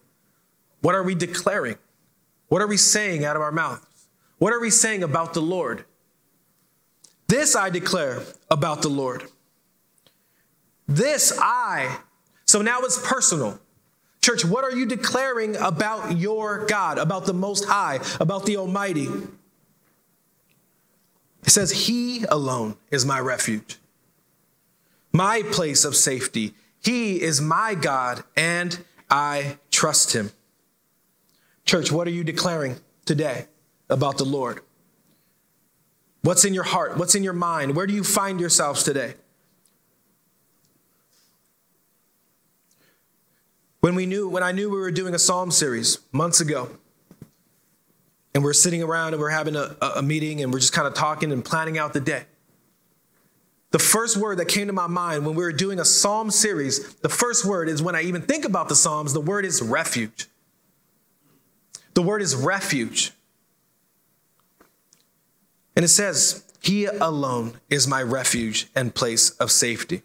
What 0.81 0.95
are 0.95 1.03
we 1.03 1.15
declaring? 1.15 1.77
What 2.49 2.63
are 2.63 2.67
we 2.67 2.79
saying 2.79 3.25
out 3.25 3.37
of 3.37 3.43
our 3.43 3.53
mouths? 3.53 3.87
What 4.39 4.55
are 4.55 4.61
we 4.61 4.71
saying 4.71 5.03
about 5.03 5.35
the 5.35 5.43
Lord? 5.43 5.85
This 7.29 7.55
I 7.55 7.69
declare 7.69 8.23
about 8.51 8.81
the 8.81 8.89
Lord. 8.89 9.29
This 10.91 11.33
I. 11.39 11.99
So 12.47 12.63
now 12.63 12.81
it's 12.81 13.01
personal. 13.07 13.61
Church, 14.21 14.45
what 14.45 14.65
are 14.65 14.73
you 14.73 14.87
declaring 14.87 15.57
about 15.57 16.19
your 16.19 16.67
God, 16.67 16.99
about 16.99 17.27
the 17.27 17.33
Most 17.33 17.65
High, 17.65 18.01
about 18.19 18.45
the 18.45 18.57
Almighty? 18.57 19.07
It 21.45 21.51
says, 21.51 21.87
He 21.87 22.25
alone 22.25 22.77
is 22.91 23.07
my 23.07 23.21
refuge, 23.21 23.79
my 25.13 25.43
place 25.53 25.85
of 25.85 25.95
safety. 25.95 26.55
He 26.83 27.23
is 27.23 27.41
my 27.41 27.75
God, 27.75 28.25
and 28.37 28.85
I 29.09 29.59
trust 29.71 30.13
Him. 30.13 30.33
Church, 31.65 31.93
what 31.93 32.09
are 32.09 32.11
you 32.11 32.25
declaring 32.25 32.77
today 33.05 33.47
about 33.89 34.19
the 34.19 34.25
Lord? 34.25 34.61
What's 36.23 36.45
in 36.45 36.53
your 36.53 36.65
heart? 36.65 36.99
What's 36.99 37.15
in 37.15 37.23
your 37.23 37.33
mind? 37.33 37.77
Where 37.77 37.87
do 37.87 37.95
you 37.95 38.03
find 38.03 38.41
yourselves 38.41 38.83
today? 38.83 39.15
When 43.81 43.95
we 43.95 44.07
knew, 44.07 44.29
when 44.29 44.43
I 44.43 44.53
knew 44.53 44.69
we 44.69 44.79
were 44.79 44.91
doing 44.91 45.15
a 45.15 45.19
psalm 45.19 45.51
series 45.51 45.99
months 46.13 46.41
ago, 46.41 46.71
and 48.35 48.45
we're 48.45 48.53
sitting 48.53 48.83
around 48.83 49.15
and 49.15 49.21
we're 49.21 49.31
having 49.31 49.57
a, 49.57 49.77
a 49.97 50.03
meeting 50.03 50.43
and 50.43 50.53
we're 50.53 50.61
just 50.61 50.73
kind 50.73 50.87
of 50.87 50.95
talking 50.95 51.33
and 51.33 51.45
planning 51.45 51.79
out 51.79 51.93
the 51.93 52.01
day. 52.01 52.25
The 53.73 53.79
first 53.79 54.17
word 54.17 54.39
that 54.39 54.47
came 54.47 54.67
to 54.67 54.73
my 54.73 54.87
mind 54.87 55.25
when 55.25 55.35
we 55.35 55.43
were 55.43 55.53
doing 55.53 55.79
a 55.79 55.85
psalm 55.85 56.31
series, 56.31 56.95
the 56.97 57.09
first 57.09 57.45
word 57.45 57.69
is 57.69 57.83
when 57.83 57.95
I 57.95 58.03
even 58.03 58.23
think 58.23 58.45
about 58.45 58.69
the 58.69 58.77
psalms, 58.77 59.13
the 59.13 59.21
word 59.21 59.45
is 59.45 59.63
refuge. 59.63 60.29
The 61.95 62.03
word 62.03 62.23
is 62.23 62.35
refuge. 62.37 63.13
And 65.75 65.85
it 65.85 65.89
says, 65.89 66.45
He 66.61 66.85
alone 66.85 67.55
is 67.69 67.87
my 67.87 68.03
refuge 68.03 68.69
and 68.75 68.95
place 68.95 69.31
of 69.31 69.51
safety. 69.51 70.03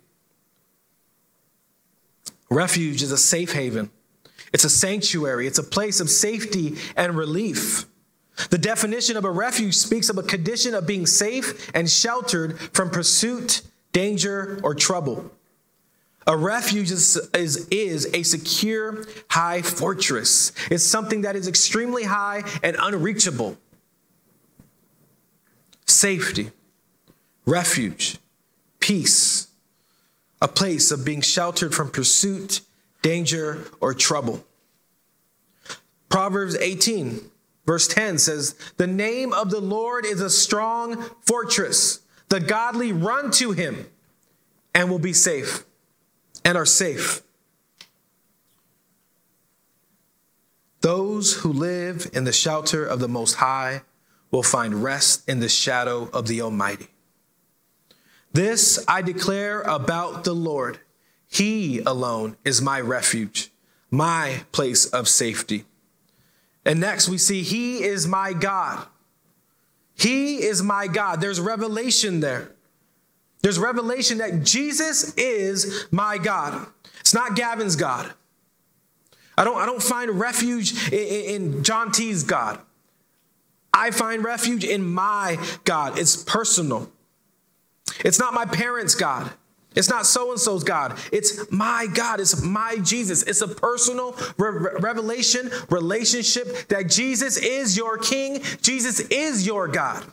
Refuge 2.50 3.02
is 3.02 3.12
a 3.12 3.18
safe 3.18 3.54
haven, 3.54 3.90
it's 4.54 4.64
a 4.64 4.70
sanctuary, 4.70 5.48
it's 5.48 5.60
a 5.60 5.64
place 5.64 6.00
of 6.00 6.10
safety 6.10 6.76
and 6.96 7.16
relief. 7.16 7.86
The 8.50 8.58
definition 8.58 9.18
of 9.18 9.26
a 9.26 9.32
refuge 9.32 9.76
speaks 9.76 10.10
of 10.10 10.18
a 10.18 10.24
condition 10.24 10.76
of 10.76 10.86
being 10.86 11.06
safe 11.06 11.72
and 11.74 11.90
sheltered 11.90 12.60
from 12.60 12.90
pursuit, 12.90 13.62
danger, 13.94 14.60
or 14.62 14.76
trouble. 14.76 15.32
A 16.28 16.36
refuge 16.36 16.92
is, 16.92 17.18
is, 17.34 17.68
is, 17.70 18.10
a 18.14 18.24
secure 18.24 19.06
high 19.30 19.62
fortress. 19.62 20.52
It's 20.72 20.84
something 20.84 21.22
that 21.22 21.36
is 21.36 21.48
extremely 21.48 22.04
high 22.04 22.44
and 22.64 22.76
unreachable. 22.80 23.58
Safety, 25.86 26.52
refuge, 27.46 28.18
peace, 28.80 29.48
a 30.42 30.48
place 30.48 30.92
of 30.92 31.06
being 31.06 31.22
sheltered 31.22 31.74
from 31.74 31.90
pursuit, 31.90 32.62
danger, 33.02 33.66
or 33.80 33.94
trouble. 33.94 34.46
Proverbs 36.10 36.56
18, 36.56 37.22
verse 37.66 37.88
10 37.88 38.18
says, 38.18 38.56
The 38.78 38.88
name 38.88 39.34
of 39.34 39.50
the 39.50 39.60
Lord 39.60 40.06
is 40.06 40.22
a 40.22 40.30
strong 40.30 41.04
fortress. 41.22 42.02
The 42.30 42.40
godly 42.40 42.92
run 42.92 43.32
to 43.32 43.52
him 43.52 43.88
and 44.74 44.90
will 44.90 45.00
be 45.00 45.14
safe 45.14 45.66
and 46.44 46.58
are 46.58 46.66
safe. 46.66 47.22
Those 50.82 51.34
who 51.38 51.52
live 51.52 52.10
in 52.14 52.26
the 52.26 52.32
shelter 52.32 52.86
of 52.86 53.00
the 53.00 53.08
Most 53.08 53.36
High 53.36 53.82
will 54.30 54.44
find 54.44 54.84
rest 54.84 55.28
in 55.28 55.40
the 55.40 55.50
shadow 55.50 56.10
of 56.14 56.28
the 56.28 56.42
Almighty. 56.42 56.90
This 58.36 58.84
I 58.86 59.02
declare 59.02 59.62
about 59.62 60.26
the 60.26 60.34
Lord. 60.34 60.82
He 61.26 61.80
alone 61.80 62.36
is 62.44 62.62
my 62.62 62.82
refuge, 62.82 63.50
my 63.90 64.44
place 64.52 64.88
of 64.88 65.08
safety. 65.08 65.64
And 66.66 66.82
next 66.82 67.08
we 67.08 67.18
see, 67.18 67.44
He 67.44 67.82
is 67.86 68.06
my 68.06 68.34
God. 68.34 68.86
He 69.94 70.44
is 70.44 70.62
my 70.62 70.88
God. 70.88 71.22
There's 71.22 71.40
revelation 71.40 72.20
there. 72.20 72.52
There's 73.42 73.58
revelation 73.58 74.18
that 74.18 74.44
Jesus 74.44 75.14
is 75.16 75.88
my 75.90 76.18
God. 76.18 76.68
It's 77.00 77.14
not 77.14 77.38
Gavin's 77.38 77.78
God. 77.78 78.14
I 79.38 79.46
don't, 79.46 79.56
I 79.56 79.66
don't 79.66 79.82
find 79.82 80.12
refuge 80.12 80.92
in, 80.92 81.54
in 81.54 81.64
John 81.64 81.90
T's 81.90 82.24
God. 82.24 82.60
I 83.74 83.92
find 83.92 84.26
refuge 84.26 84.66
in 84.66 84.86
my 84.86 85.40
God. 85.64 85.98
It's 85.98 86.18
personal. 86.22 86.92
It's 88.04 88.20
not 88.20 88.34
my 88.34 88.46
parents' 88.46 88.96
God. 88.96 89.32
It's 89.76 89.90
not 89.90 90.06
so 90.06 90.32
and 90.32 90.40
so's 90.40 90.64
God. 90.64 90.98
It's 91.12 91.52
my 91.52 91.88
God. 91.94 92.20
It's 92.20 92.42
my 92.42 92.78
Jesus. 92.78 93.24
It's 93.24 93.42
a 93.42 93.48
personal 93.48 94.18
re- 94.38 94.72
revelation, 94.80 95.52
relationship 95.70 96.70
that 96.70 96.90
Jesus 96.90 97.38
is 97.38 97.76
your 97.76 97.98
King. 97.98 98.42
Jesus 98.62 99.02
is 99.02 99.46
your 99.46 99.68
God. 99.68 100.06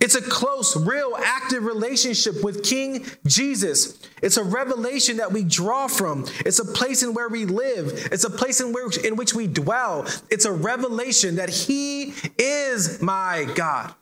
It's 0.00 0.16
a 0.16 0.20
close, 0.20 0.76
real, 0.76 1.14
active 1.16 1.62
relationship 1.62 2.42
with 2.42 2.64
King 2.64 3.06
Jesus. 3.24 4.00
It's 4.20 4.36
a 4.36 4.42
revelation 4.42 5.18
that 5.18 5.30
we 5.30 5.44
draw 5.44 5.86
from. 5.86 6.26
It's 6.40 6.58
a 6.58 6.64
place 6.64 7.04
in 7.04 7.14
where 7.14 7.28
we 7.28 7.44
live. 7.44 8.08
It's 8.10 8.24
a 8.24 8.30
place 8.30 8.60
in, 8.60 8.72
where, 8.72 8.88
in 9.04 9.14
which 9.14 9.32
we 9.32 9.46
dwell. 9.46 10.06
It's 10.28 10.44
a 10.44 10.50
revelation 10.50 11.36
that 11.36 11.50
He 11.50 12.14
is 12.36 13.00
my 13.00 13.46
God. 13.54 13.94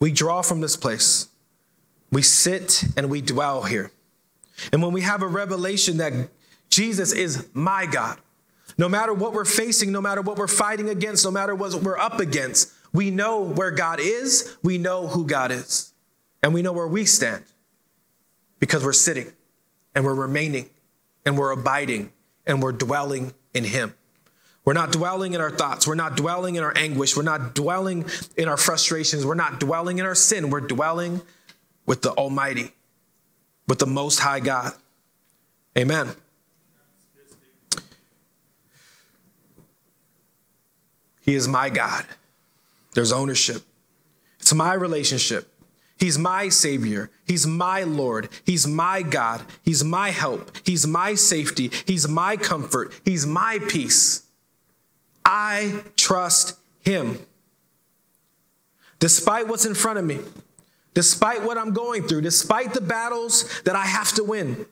We 0.00 0.10
draw 0.10 0.42
from 0.42 0.60
this 0.60 0.76
place. 0.76 1.28
We 2.10 2.22
sit 2.22 2.84
and 2.96 3.10
we 3.10 3.20
dwell 3.20 3.62
here. 3.62 3.92
And 4.72 4.82
when 4.82 4.92
we 4.92 5.02
have 5.02 5.22
a 5.22 5.26
revelation 5.26 5.98
that 5.98 6.28
Jesus 6.70 7.12
is 7.12 7.48
my 7.52 7.86
God, 7.86 8.18
no 8.78 8.88
matter 8.88 9.12
what 9.12 9.32
we're 9.32 9.44
facing, 9.44 9.92
no 9.92 10.00
matter 10.00 10.22
what 10.22 10.36
we're 10.36 10.48
fighting 10.48 10.88
against, 10.88 11.24
no 11.24 11.30
matter 11.30 11.54
what 11.54 11.74
we're 11.74 11.98
up 11.98 12.18
against, 12.18 12.72
we 12.92 13.10
know 13.10 13.42
where 13.42 13.70
God 13.70 14.00
is, 14.00 14.56
we 14.62 14.78
know 14.78 15.06
who 15.06 15.26
God 15.26 15.50
is, 15.52 15.92
and 16.42 16.54
we 16.54 16.62
know 16.62 16.72
where 16.72 16.88
we 16.88 17.04
stand 17.04 17.44
because 18.58 18.84
we're 18.84 18.92
sitting 18.92 19.32
and 19.94 20.04
we're 20.04 20.14
remaining 20.14 20.70
and 21.24 21.36
we're 21.36 21.50
abiding 21.50 22.12
and 22.46 22.62
we're 22.62 22.72
dwelling 22.72 23.34
in 23.54 23.64
Him. 23.64 23.94
We're 24.64 24.74
not 24.74 24.92
dwelling 24.92 25.32
in 25.32 25.40
our 25.40 25.50
thoughts. 25.50 25.86
We're 25.86 25.94
not 25.94 26.16
dwelling 26.16 26.56
in 26.56 26.62
our 26.62 26.76
anguish. 26.76 27.16
We're 27.16 27.22
not 27.22 27.54
dwelling 27.54 28.04
in 28.36 28.48
our 28.48 28.56
frustrations. 28.56 29.24
We're 29.24 29.34
not 29.34 29.58
dwelling 29.58 29.98
in 29.98 30.06
our 30.06 30.14
sin. 30.14 30.50
We're 30.50 30.60
dwelling 30.60 31.22
with 31.86 32.02
the 32.02 32.10
Almighty, 32.12 32.72
with 33.66 33.78
the 33.78 33.86
Most 33.86 34.18
High 34.18 34.40
God. 34.40 34.72
Amen. 35.78 36.10
He 41.22 41.34
is 41.34 41.48
my 41.48 41.70
God. 41.70 42.04
There's 42.94 43.12
ownership. 43.12 43.62
It's 44.40 44.52
my 44.52 44.74
relationship. 44.74 45.48
He's 45.96 46.18
my 46.18 46.48
Savior. 46.48 47.10
He's 47.26 47.46
my 47.46 47.82
Lord. 47.82 48.30
He's 48.44 48.66
my 48.66 49.02
God. 49.02 49.42
He's 49.62 49.84
my 49.84 50.10
help. 50.10 50.50
He's 50.64 50.86
my 50.86 51.14
safety. 51.14 51.70
He's 51.86 52.08
my 52.08 52.36
comfort. 52.36 52.92
He's 53.04 53.26
my 53.26 53.58
peace. 53.68 54.26
I 55.30 55.84
trust 55.96 56.58
Him. 56.80 57.18
Despite 58.98 59.46
what's 59.46 59.64
in 59.64 59.76
front 59.76 60.00
of 60.00 60.04
me, 60.04 60.18
despite 60.92 61.44
what 61.44 61.56
I'm 61.56 61.72
going 61.72 62.02
through, 62.02 62.22
despite 62.22 62.74
the 62.74 62.80
battles 62.80 63.62
that 63.62 63.76
I 63.76 63.86
have 63.86 64.12
to 64.14 64.24
win, 64.24 64.66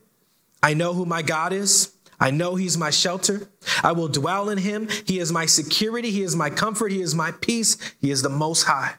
I 0.60 0.74
know 0.74 0.94
who 0.94 1.06
my 1.06 1.22
God 1.22 1.52
is. 1.52 1.92
I 2.20 2.32
know 2.32 2.56
he's 2.56 2.76
my 2.76 2.90
shelter. 2.90 3.48
I 3.84 3.92
will 3.92 4.08
dwell 4.08 4.50
in 4.50 4.58
him. 4.58 4.88
He 5.06 5.20
is 5.20 5.30
my 5.30 5.46
security. 5.46 6.10
He 6.10 6.22
is 6.22 6.34
my 6.34 6.50
comfort. 6.50 6.90
He 6.90 7.00
is 7.00 7.14
my 7.14 7.30
peace. 7.30 7.76
He 8.00 8.10
is 8.10 8.22
the 8.22 8.28
most 8.28 8.64
high. 8.64 8.94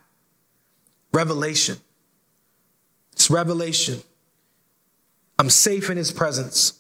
Revelation. 1.11 1.77
It's 3.11 3.29
revelation. 3.29 3.99
I'm 5.37 5.49
safe 5.49 5.89
in 5.89 5.97
his 5.97 6.13
presence. 6.13 6.79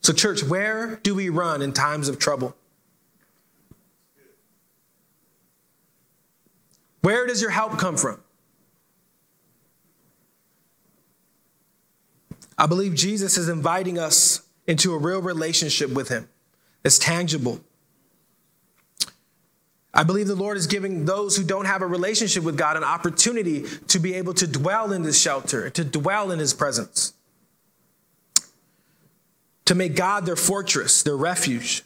So, 0.00 0.14
church, 0.14 0.42
where 0.42 0.96
do 1.02 1.14
we 1.14 1.28
run 1.28 1.60
in 1.60 1.74
times 1.74 2.08
of 2.08 2.18
trouble? 2.18 2.56
Where 7.02 7.26
does 7.26 7.40
your 7.40 7.50
help 7.50 7.78
come 7.78 7.96
from? 7.96 8.20
I 12.58 12.66
believe 12.66 12.94
Jesus 12.94 13.38
is 13.38 13.48
inviting 13.48 13.98
us 13.98 14.42
into 14.66 14.92
a 14.92 14.98
real 14.98 15.22
relationship 15.22 15.90
with 15.90 16.08
Him. 16.08 16.28
It's 16.84 16.98
tangible. 16.98 17.60
I 19.92 20.04
believe 20.04 20.28
the 20.28 20.36
Lord 20.36 20.56
is 20.56 20.66
giving 20.66 21.04
those 21.04 21.36
who 21.36 21.42
don't 21.42 21.64
have 21.64 21.82
a 21.82 21.86
relationship 21.86 22.44
with 22.44 22.56
God 22.56 22.76
an 22.76 22.84
opportunity 22.84 23.64
to 23.88 23.98
be 23.98 24.14
able 24.14 24.34
to 24.34 24.46
dwell 24.46 24.92
in 24.92 25.02
His 25.04 25.18
shelter, 25.18 25.70
to 25.70 25.84
dwell 25.84 26.30
in 26.30 26.38
His 26.38 26.52
presence, 26.52 27.14
to 29.64 29.74
make 29.74 29.96
God 29.96 30.26
their 30.26 30.36
fortress, 30.36 31.02
their 31.02 31.16
refuge. 31.16 31.82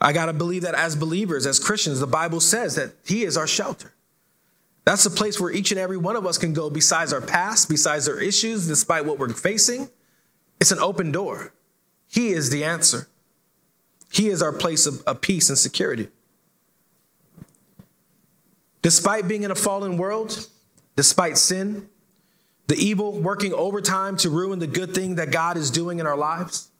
I 0.00 0.12
got 0.12 0.26
to 0.26 0.32
believe 0.32 0.62
that 0.62 0.74
as 0.74 0.96
believers, 0.96 1.46
as 1.46 1.58
Christians, 1.58 2.00
the 2.00 2.06
Bible 2.06 2.40
says 2.40 2.74
that 2.76 2.92
He 3.04 3.24
is 3.24 3.36
our 3.36 3.46
shelter. 3.46 3.92
That's 4.86 5.02
the 5.02 5.10
place 5.10 5.40
where 5.40 5.50
each 5.50 5.72
and 5.72 5.80
every 5.80 5.96
one 5.96 6.14
of 6.14 6.24
us 6.24 6.38
can 6.38 6.52
go 6.52 6.70
besides 6.70 7.12
our 7.12 7.20
past, 7.20 7.68
besides 7.68 8.08
our 8.08 8.20
issues, 8.20 8.68
despite 8.68 9.04
what 9.04 9.18
we're 9.18 9.28
facing. 9.30 9.90
It's 10.60 10.70
an 10.70 10.78
open 10.78 11.10
door. 11.10 11.52
He 12.08 12.28
is 12.28 12.50
the 12.50 12.62
answer. 12.62 13.08
He 14.12 14.28
is 14.28 14.40
our 14.40 14.52
place 14.52 14.86
of, 14.86 15.02
of 15.02 15.20
peace 15.20 15.48
and 15.48 15.58
security. 15.58 16.08
Despite 18.80 19.26
being 19.26 19.42
in 19.42 19.50
a 19.50 19.56
fallen 19.56 19.96
world, 19.96 20.46
despite 20.94 21.36
sin, 21.36 21.88
the 22.68 22.76
evil 22.76 23.18
working 23.20 23.52
overtime 23.52 24.16
to 24.18 24.30
ruin 24.30 24.60
the 24.60 24.68
good 24.68 24.94
thing 24.94 25.16
that 25.16 25.32
God 25.32 25.56
is 25.56 25.72
doing 25.72 25.98
in 25.98 26.06
our 26.06 26.16
lives. 26.16 26.70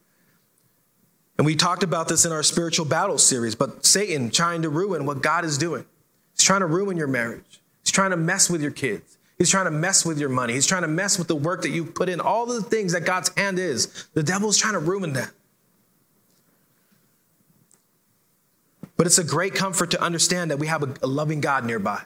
And 1.39 1.45
we 1.45 1.57
talked 1.57 1.83
about 1.83 2.07
this 2.07 2.25
in 2.25 2.31
our 2.31 2.45
spiritual 2.45 2.87
battle 2.87 3.19
series, 3.19 3.57
but 3.57 3.85
Satan 3.85 4.31
trying 4.31 4.63
to 4.63 4.69
ruin 4.69 5.07
what 5.07 5.23
God 5.23 5.45
is 5.45 5.59
doing. 5.59 5.85
He's 6.35 6.45
trying 6.45 6.61
to 6.61 6.67
ruin 6.67 6.97
your 6.97 7.09
marriage. 7.09 7.61
He's 7.87 7.93
trying 7.93 8.11
to 8.11 8.17
mess 8.17 8.51
with 8.51 8.63
your 8.63 8.73
kids. 8.73 9.17
He's 9.39 9.49
trying 9.49 9.67
to 9.67 9.71
mess 9.71 10.05
with 10.05 10.19
your 10.19 10.29
money. 10.29 10.55
He's 10.55 10.67
trying 10.67 10.83
to 10.83 10.89
mess 10.89 11.19
with 11.19 11.29
the 11.29 11.37
work 11.37 11.63
that 11.63 11.69
you've 11.69 11.95
put 11.95 12.09
in, 12.09 12.21
all 12.21 12.47
the 12.47 12.61
things 12.61 12.95
that 12.95 13.05
God's 13.05 13.31
hand 13.37 13.61
is. 13.61 14.09
The 14.13 14.25
devil's 14.25 14.59
trying 14.59 14.73
to 14.73 14.81
ruin 14.81 15.13
that. 15.13 15.31
But 18.97 19.07
it's 19.07 19.19
a 19.19 19.25
great 19.25 19.55
comfort 19.55 19.93
to 19.93 20.03
understand 20.03 20.51
that 20.51 20.59
we 20.59 20.67
have 20.67 20.83
a, 20.83 20.95
a 21.01 21.07
loving 21.07 21.41
God 21.41 21.65
nearby. 21.65 22.03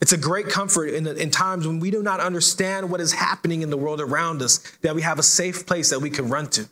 It's 0.00 0.12
a 0.12 0.16
great 0.16 0.48
comfort 0.48 0.90
in, 0.90 1.08
in 1.08 1.32
times 1.32 1.66
when 1.66 1.80
we 1.80 1.90
do 1.90 2.00
not 2.00 2.20
understand 2.20 2.88
what 2.88 3.00
is 3.00 3.14
happening 3.14 3.62
in 3.62 3.70
the 3.70 3.76
world 3.76 4.00
around 4.00 4.42
us, 4.42 4.58
that 4.82 4.94
we 4.94 5.02
have 5.02 5.18
a 5.18 5.24
safe 5.24 5.66
place 5.66 5.90
that 5.90 5.98
we 5.98 6.08
can 6.08 6.28
run 6.28 6.46
to. 6.50 6.68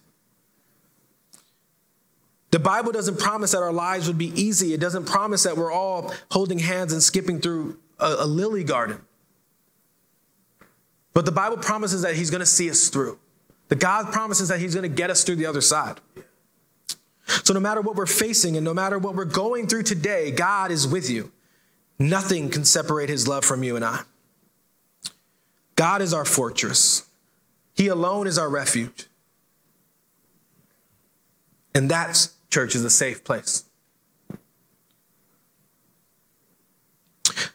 The 2.50 2.58
Bible 2.58 2.90
doesn't 2.90 3.18
promise 3.18 3.52
that 3.52 3.62
our 3.62 3.72
lives 3.72 4.08
would 4.08 4.18
be 4.18 4.32
easy. 4.40 4.74
It 4.74 4.80
doesn't 4.80 5.06
promise 5.06 5.44
that 5.44 5.56
we're 5.56 5.72
all 5.72 6.12
holding 6.30 6.58
hands 6.58 6.92
and 6.92 7.02
skipping 7.02 7.40
through 7.40 7.78
a, 7.98 8.16
a 8.20 8.26
lily 8.26 8.64
garden. 8.64 9.00
But 11.12 11.24
the 11.26 11.32
Bible 11.32 11.58
promises 11.58 12.02
that 12.02 12.14
He's 12.14 12.30
going 12.30 12.40
to 12.40 12.46
see 12.46 12.70
us 12.70 12.88
through. 12.88 13.18
The 13.68 13.76
God 13.76 14.12
promises 14.12 14.48
that 14.48 14.58
He's 14.58 14.74
going 14.74 14.88
to 14.88 14.94
get 14.94 15.10
us 15.10 15.22
through 15.22 15.36
the 15.36 15.46
other 15.46 15.60
side. 15.60 16.00
So, 17.44 17.54
no 17.54 17.60
matter 17.60 17.80
what 17.80 17.94
we're 17.94 18.06
facing 18.06 18.56
and 18.56 18.64
no 18.64 18.74
matter 18.74 18.98
what 18.98 19.14
we're 19.14 19.24
going 19.24 19.68
through 19.68 19.84
today, 19.84 20.32
God 20.32 20.72
is 20.72 20.88
with 20.88 21.08
you. 21.08 21.30
Nothing 21.98 22.48
can 22.50 22.64
separate 22.64 23.08
His 23.08 23.28
love 23.28 23.44
from 23.44 23.62
you 23.62 23.76
and 23.76 23.84
I. 23.84 24.00
God 25.76 26.02
is 26.02 26.12
our 26.12 26.24
fortress, 26.24 27.06
He 27.74 27.86
alone 27.86 28.26
is 28.26 28.38
our 28.38 28.48
refuge. 28.48 29.06
And 31.72 31.88
that's 31.88 32.34
church 32.50 32.74
is 32.74 32.84
a 32.84 32.90
safe 32.90 33.24
place. 33.24 33.64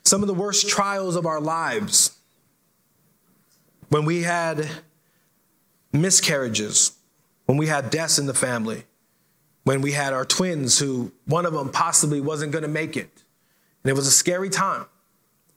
Some 0.03 0.21
of 0.21 0.27
the 0.27 0.33
worst 0.33 0.69
trials 0.69 1.15
of 1.15 1.25
our 1.25 1.41
lives, 1.41 2.17
when 3.89 4.05
we 4.05 4.23
had 4.23 4.67
miscarriages, 5.91 6.93
when 7.45 7.57
we 7.57 7.67
had 7.67 7.89
deaths 7.89 8.19
in 8.19 8.25
the 8.25 8.33
family, 8.33 8.85
when 9.63 9.81
we 9.81 9.91
had 9.93 10.13
our 10.13 10.25
twins 10.25 10.79
who 10.79 11.11
one 11.25 11.45
of 11.45 11.53
them 11.53 11.71
possibly 11.71 12.21
wasn't 12.21 12.51
going 12.51 12.61
to 12.61 12.67
make 12.67 12.95
it. 12.95 13.23
And 13.83 13.89
it 13.89 13.95
was 13.95 14.07
a 14.07 14.11
scary 14.11 14.49
time. 14.49 14.85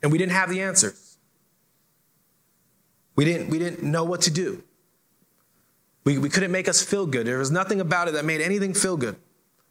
And 0.02 0.10
we 0.10 0.18
didn't 0.18 0.32
have 0.32 0.48
the 0.48 0.62
answers. 0.62 1.18
We 3.16 3.24
didn't, 3.24 3.50
we 3.50 3.58
didn't 3.58 3.82
know 3.82 4.04
what 4.04 4.22
to 4.22 4.30
do. 4.30 4.62
We, 6.04 6.18
we 6.18 6.30
couldn't 6.30 6.52
make 6.52 6.68
us 6.68 6.82
feel 6.82 7.06
good. 7.06 7.26
There 7.26 7.38
was 7.38 7.50
nothing 7.50 7.80
about 7.80 8.08
it 8.08 8.12
that 8.12 8.24
made 8.24 8.40
anything 8.40 8.72
feel 8.72 8.96
good. 8.96 9.16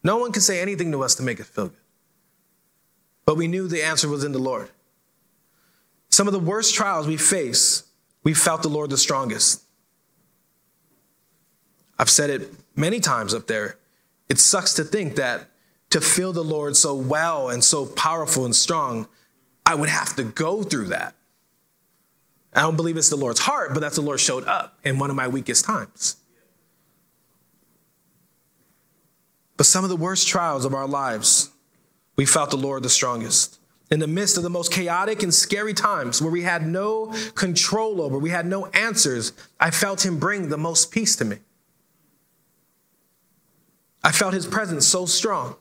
No 0.03 0.17
one 0.17 0.31
could 0.31 0.43
say 0.43 0.61
anything 0.61 0.91
to 0.91 1.03
us 1.03 1.15
to 1.15 1.23
make 1.23 1.39
us 1.39 1.47
feel 1.47 1.67
good. 1.67 1.77
But 3.25 3.35
we 3.37 3.47
knew 3.47 3.67
the 3.67 3.83
answer 3.83 4.07
was 4.07 4.23
in 4.23 4.31
the 4.31 4.39
Lord. 4.39 4.69
Some 6.09 6.27
of 6.27 6.33
the 6.33 6.39
worst 6.39 6.73
trials 6.73 7.07
we 7.07 7.17
face, 7.17 7.83
we 8.23 8.33
felt 8.33 8.61
the 8.61 8.69
Lord 8.69 8.89
the 8.89 8.97
strongest. 8.97 9.63
I've 11.99 12.09
said 12.09 12.29
it 12.29 12.53
many 12.75 12.99
times 12.99 13.33
up 13.33 13.47
there. 13.47 13.77
It 14.29 14.39
sucks 14.39 14.73
to 14.75 14.83
think 14.83 15.15
that 15.15 15.49
to 15.89 16.01
feel 16.01 16.33
the 16.33 16.43
Lord 16.43 16.75
so 16.75 16.93
well 16.95 17.49
and 17.49 17.63
so 17.63 17.85
powerful 17.85 18.45
and 18.45 18.55
strong, 18.55 19.07
I 19.65 19.75
would 19.75 19.89
have 19.89 20.15
to 20.15 20.23
go 20.23 20.63
through 20.63 20.87
that. 20.87 21.15
I 22.53 22.61
don't 22.61 22.75
believe 22.75 22.97
it's 22.97 23.09
the 23.09 23.17
Lord's 23.17 23.39
heart, 23.39 23.73
but 23.73 23.81
that's 23.81 23.95
the 23.95 24.01
Lord 24.01 24.19
showed 24.19 24.45
up 24.45 24.79
in 24.83 24.99
one 24.99 25.09
of 25.09 25.15
my 25.15 25.27
weakest 25.27 25.65
times. 25.65 26.17
But 29.57 29.65
some 29.65 29.83
of 29.83 29.89
the 29.89 29.95
worst 29.95 30.27
trials 30.27 30.65
of 30.65 30.73
our 30.73 30.87
lives, 30.87 31.49
we 32.15 32.25
felt 32.25 32.51
the 32.51 32.57
Lord 32.57 32.83
the 32.83 32.89
strongest. 32.89 33.59
In 33.89 33.99
the 33.99 34.07
midst 34.07 34.37
of 34.37 34.43
the 34.43 34.49
most 34.49 34.71
chaotic 34.71 35.23
and 35.23 35.33
scary 35.33 35.73
times 35.73 36.21
where 36.21 36.31
we 36.31 36.43
had 36.43 36.67
no 36.67 37.13
control 37.35 38.01
over, 38.01 38.19
we 38.19 38.29
had 38.29 38.45
no 38.45 38.67
answers, 38.67 39.33
I 39.59 39.71
felt 39.71 40.05
Him 40.05 40.19
bring 40.19 40.49
the 40.49 40.57
most 40.57 40.91
peace 40.91 41.15
to 41.17 41.25
me. 41.25 41.37
I 44.03 44.11
felt 44.11 44.33
His 44.33 44.45
presence 44.45 44.85
so 44.85 45.05
strong. 45.05 45.55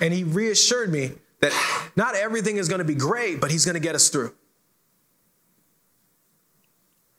And 0.00 0.12
He 0.12 0.24
reassured 0.24 0.90
me 0.90 1.12
that 1.40 1.52
not 1.96 2.14
everything 2.14 2.56
is 2.56 2.68
going 2.68 2.80
to 2.80 2.84
be 2.84 2.94
great, 2.94 3.40
but 3.40 3.50
He's 3.50 3.64
going 3.64 3.74
to 3.74 3.80
get 3.80 3.94
us 3.94 4.08
through. 4.08 4.34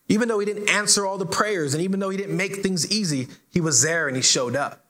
Even 0.10 0.27
though 0.27 0.39
He 0.39 0.45
didn't 0.45 0.69
answer 0.69 1.06
all 1.06 1.17
the 1.17 1.25
prayers, 1.25 1.73
and 1.73 1.82
even 1.82 1.99
though 1.99 2.10
He 2.10 2.17
didn't 2.17 2.36
make 2.36 2.58
things 2.58 2.91
easy, 2.91 3.30
He 3.49 3.62
was 3.62 3.82
there 3.82 4.08
and 4.08 4.17
He 4.17 4.21
showed 4.21 4.56
up. 4.56 4.81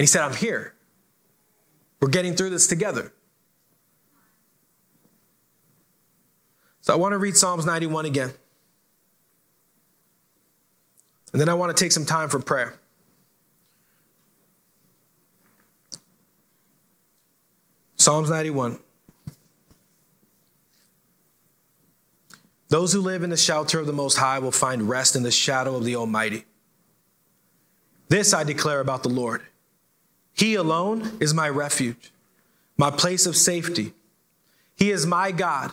And 0.00 0.04
He 0.04 0.06
said, 0.06 0.22
I'm 0.22 0.34
here. 0.34 0.72
We're 2.00 2.08
getting 2.08 2.34
through 2.34 2.48
this 2.48 2.66
together. 2.66 3.12
So 6.80 6.94
I 6.94 6.96
want 6.96 7.12
to 7.12 7.18
read 7.18 7.36
Psalms 7.36 7.66
91 7.66 8.06
again. 8.06 8.32
And 11.32 11.40
then 11.40 11.50
I 11.50 11.52
want 11.52 11.76
to 11.76 11.84
take 11.84 11.92
some 11.92 12.06
time 12.06 12.30
for 12.30 12.38
prayer. 12.38 12.80
Psalms 17.96 18.30
91. 18.30 18.78
Those 22.70 22.94
who 22.94 23.02
live 23.02 23.22
in 23.22 23.28
the 23.28 23.36
shelter 23.36 23.78
of 23.78 23.86
the 23.86 23.92
Most 23.92 24.16
High 24.16 24.38
will 24.38 24.50
find 24.50 24.88
rest 24.88 25.14
in 25.14 25.24
the 25.24 25.30
shadow 25.30 25.76
of 25.76 25.84
the 25.84 25.96
Almighty. 25.96 26.46
This 28.08 28.32
I 28.32 28.44
declare 28.44 28.80
about 28.80 29.02
the 29.02 29.10
Lord. 29.10 29.42
He 30.40 30.54
alone 30.54 31.18
is 31.20 31.34
my 31.34 31.50
refuge, 31.50 32.10
my 32.78 32.90
place 32.90 33.26
of 33.26 33.36
safety. 33.36 33.92
He 34.74 34.90
is 34.90 35.04
my 35.04 35.32
God, 35.32 35.70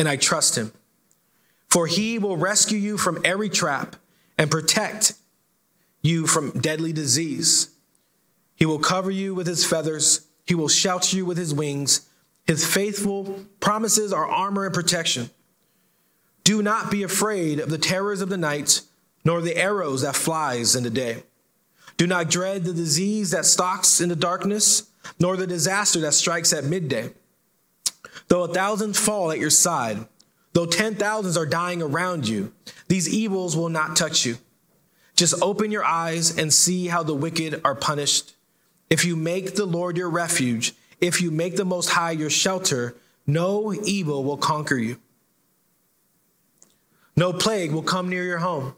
and 0.00 0.08
I 0.08 0.16
trust 0.16 0.58
him. 0.58 0.72
For 1.68 1.86
he 1.86 2.18
will 2.18 2.36
rescue 2.36 2.76
you 2.76 2.98
from 2.98 3.20
every 3.24 3.48
trap 3.48 3.94
and 4.36 4.50
protect 4.50 5.12
you 6.02 6.26
from 6.26 6.50
deadly 6.58 6.92
disease. 6.92 7.70
He 8.56 8.66
will 8.66 8.80
cover 8.80 9.12
you 9.12 9.32
with 9.32 9.46
his 9.46 9.64
feathers, 9.64 10.26
he 10.44 10.56
will 10.56 10.66
shelter 10.66 11.16
you 11.16 11.24
with 11.24 11.38
his 11.38 11.54
wings. 11.54 12.08
His 12.48 12.66
faithful 12.66 13.44
promises 13.60 14.12
are 14.12 14.26
armor 14.26 14.64
and 14.64 14.74
protection. 14.74 15.30
Do 16.42 16.62
not 16.62 16.90
be 16.90 17.04
afraid 17.04 17.60
of 17.60 17.70
the 17.70 17.78
terrors 17.78 18.22
of 18.22 18.28
the 18.28 18.36
night, 18.36 18.80
nor 19.24 19.40
the 19.40 19.56
arrows 19.56 20.02
that 20.02 20.16
flies 20.16 20.74
in 20.74 20.82
the 20.82 20.90
day. 20.90 21.22
Do 22.00 22.06
not 22.06 22.30
dread 22.30 22.64
the 22.64 22.72
disease 22.72 23.32
that 23.32 23.44
stalks 23.44 24.00
in 24.00 24.08
the 24.08 24.16
darkness, 24.16 24.90
nor 25.18 25.36
the 25.36 25.46
disaster 25.46 26.00
that 26.00 26.14
strikes 26.14 26.50
at 26.50 26.64
midday. 26.64 27.10
Though 28.28 28.44
a 28.44 28.54
thousand 28.54 28.96
fall 28.96 29.30
at 29.30 29.38
your 29.38 29.50
side, 29.50 30.06
though 30.54 30.64
ten 30.64 30.94
thousands 30.94 31.36
are 31.36 31.44
dying 31.44 31.82
around 31.82 32.26
you, 32.26 32.54
these 32.88 33.06
evils 33.06 33.54
will 33.54 33.68
not 33.68 33.96
touch 33.96 34.24
you. 34.24 34.38
Just 35.14 35.42
open 35.42 35.70
your 35.70 35.84
eyes 35.84 36.38
and 36.38 36.50
see 36.50 36.86
how 36.86 37.02
the 37.02 37.12
wicked 37.12 37.60
are 37.66 37.74
punished. 37.74 38.34
If 38.88 39.04
you 39.04 39.14
make 39.14 39.54
the 39.54 39.66
Lord 39.66 39.98
your 39.98 40.08
refuge, 40.08 40.72
if 41.02 41.20
you 41.20 41.30
make 41.30 41.56
the 41.56 41.66
Most 41.66 41.90
High 41.90 42.12
your 42.12 42.30
shelter, 42.30 42.96
no 43.26 43.74
evil 43.74 44.24
will 44.24 44.38
conquer 44.38 44.76
you. 44.76 44.96
No 47.14 47.34
plague 47.34 47.72
will 47.72 47.82
come 47.82 48.08
near 48.08 48.24
your 48.24 48.38
home. 48.38 48.74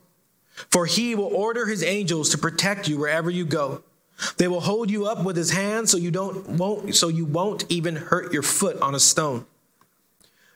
For 0.70 0.86
he 0.86 1.14
will 1.14 1.34
order 1.34 1.66
his 1.66 1.82
angels 1.82 2.30
to 2.30 2.38
protect 2.38 2.88
you 2.88 2.98
wherever 2.98 3.30
you 3.30 3.44
go. 3.44 3.82
They 4.36 4.48
will 4.48 4.60
hold 4.60 4.90
you 4.90 5.06
up 5.06 5.24
with 5.24 5.36
his 5.36 5.50
hand 5.50 5.88
so 5.88 5.96
you 5.96 6.10
don't 6.10 6.48
won't 6.50 6.94
so 6.94 7.08
you 7.08 7.24
won't 7.24 7.64
even 7.68 7.96
hurt 7.96 8.32
your 8.32 8.42
foot 8.42 8.80
on 8.80 8.94
a 8.94 9.00
stone. 9.00 9.46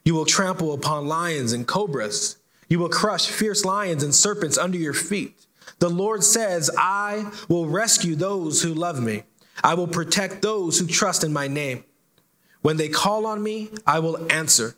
You 0.05 0.14
will 0.14 0.25
trample 0.25 0.73
upon 0.73 1.09
lions 1.09 1.53
and 1.53 1.66
cobras. 1.66 2.37
You 2.69 2.79
will 2.79 2.88
crush 2.88 3.27
fierce 3.27 3.64
lions 3.64 4.03
and 4.03 4.14
serpents 4.14 4.59
under 4.59 4.79
your 4.79 4.92
feet. 4.92 5.35
The 5.79 5.90
Lord 5.90 6.23
says, 6.25 6.71
I 6.77 7.31
will 7.49 7.66
rescue 7.66 8.14
those 8.14 8.62
who 8.62 8.73
love 8.73 9.03
me. 9.03 9.25
I 9.62 9.75
will 9.75 9.88
protect 9.88 10.42
those 10.42 10.79
who 10.79 10.87
trust 10.87 11.25
in 11.25 11.33
my 11.33 11.49
name. 11.49 11.85
When 12.62 12.77
they 12.77 12.88
call 12.88 13.27
on 13.27 13.42
me, 13.42 13.71
I 13.87 13.99
will 13.99 14.31
answer. 14.33 14.77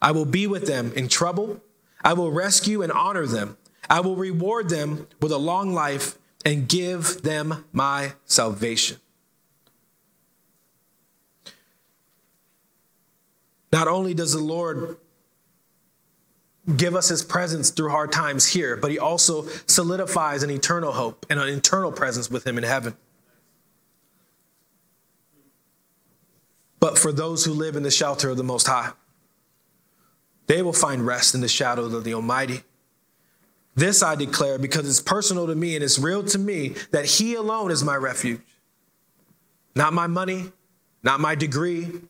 I 0.00 0.12
will 0.12 0.24
be 0.24 0.46
with 0.46 0.66
them 0.66 0.92
in 0.94 1.08
trouble. 1.08 1.60
I 2.04 2.12
will 2.12 2.30
rescue 2.30 2.82
and 2.82 2.92
honor 2.92 3.26
them. 3.26 3.56
I 3.88 4.00
will 4.00 4.16
reward 4.16 4.68
them 4.68 5.06
with 5.20 5.32
a 5.32 5.38
long 5.38 5.72
life 5.72 6.18
and 6.44 6.68
give 6.68 7.22
them 7.22 7.64
my 7.72 8.12
salvation. 8.24 8.98
Not 13.72 13.88
only 13.88 14.14
does 14.14 14.32
the 14.32 14.40
Lord 14.40 14.96
give 16.76 16.96
us 16.96 17.08
his 17.08 17.22
presence 17.22 17.70
through 17.70 17.90
hard 17.90 18.10
times 18.10 18.46
here, 18.46 18.76
but 18.76 18.90
he 18.90 18.98
also 18.98 19.46
solidifies 19.66 20.42
an 20.42 20.50
eternal 20.50 20.92
hope 20.92 21.26
and 21.30 21.38
an 21.38 21.48
eternal 21.48 21.92
presence 21.92 22.30
with 22.30 22.46
him 22.46 22.58
in 22.58 22.64
heaven. 22.64 22.96
But 26.80 26.98
for 26.98 27.12
those 27.12 27.44
who 27.44 27.52
live 27.52 27.76
in 27.76 27.82
the 27.82 27.90
shelter 27.90 28.30
of 28.30 28.36
the 28.36 28.44
Most 28.44 28.66
High, 28.66 28.92
they 30.46 30.62
will 30.62 30.72
find 30.72 31.04
rest 31.04 31.34
in 31.34 31.40
the 31.40 31.48
shadow 31.48 31.84
of 31.84 32.04
the 32.04 32.14
Almighty. 32.14 32.62
This 33.76 34.02
I 34.02 34.14
declare 34.14 34.58
because 34.58 34.88
it's 34.88 35.02
personal 35.02 35.46
to 35.46 35.54
me 35.54 35.74
and 35.74 35.84
it's 35.84 35.98
real 35.98 36.24
to 36.24 36.38
me 36.38 36.74
that 36.90 37.04
He 37.04 37.34
alone 37.34 37.70
is 37.70 37.84
my 37.84 37.94
refuge. 37.94 38.40
Not 39.74 39.92
my 39.92 40.06
money, 40.06 40.50
not 41.02 41.20
my 41.20 41.34
degree, 41.34 42.00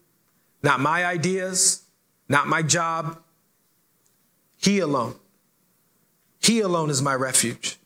not 0.62 0.78
my 0.78 1.04
ideas, 1.04 1.82
not 2.28 2.46
my 2.46 2.62
job. 2.62 3.18
He 4.56 4.78
alone. 4.78 5.16
He 6.40 6.60
alone 6.60 6.88
is 6.88 7.02
my 7.02 7.14
refuge. 7.14 7.76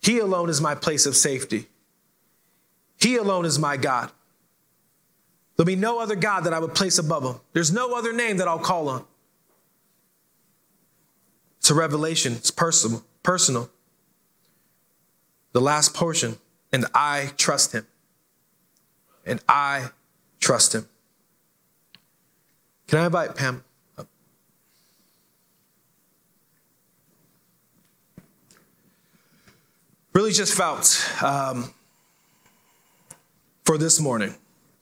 He 0.00 0.18
alone 0.18 0.48
is 0.48 0.60
my 0.62 0.74
place 0.74 1.04
of 1.04 1.14
safety. 1.14 1.68
He 2.98 3.16
alone 3.16 3.44
is 3.44 3.58
my 3.58 3.76
God. 3.76 4.10
There'll 5.56 5.66
be 5.66 5.76
no 5.76 6.00
other 6.00 6.16
God 6.16 6.44
that 6.44 6.54
I 6.54 6.58
would 6.58 6.74
place 6.74 6.98
above 6.98 7.22
him. 7.22 7.38
There's 7.52 7.70
no 7.70 7.94
other 7.94 8.14
name 8.14 8.38
that 8.38 8.48
I'll 8.48 8.58
call 8.58 8.88
on. 8.88 9.04
A 11.70 11.74
revelation, 11.74 12.32
it's 12.32 12.50
personal, 12.50 13.04
personal. 13.22 13.70
The 15.52 15.60
last 15.60 15.94
portion, 15.94 16.38
and 16.72 16.84
I 16.94 17.30
trust 17.36 17.72
him. 17.72 17.86
And 19.24 19.40
I 19.48 19.90
trust 20.40 20.74
him. 20.74 20.88
Can 22.88 22.98
I 22.98 23.06
invite 23.06 23.36
Pam 23.36 23.62
up? 23.96 24.08
Really 30.12 30.32
just 30.32 30.54
felt 30.54 31.08
um, 31.22 31.72
for 33.64 33.78
this 33.78 34.00
morning, 34.00 34.34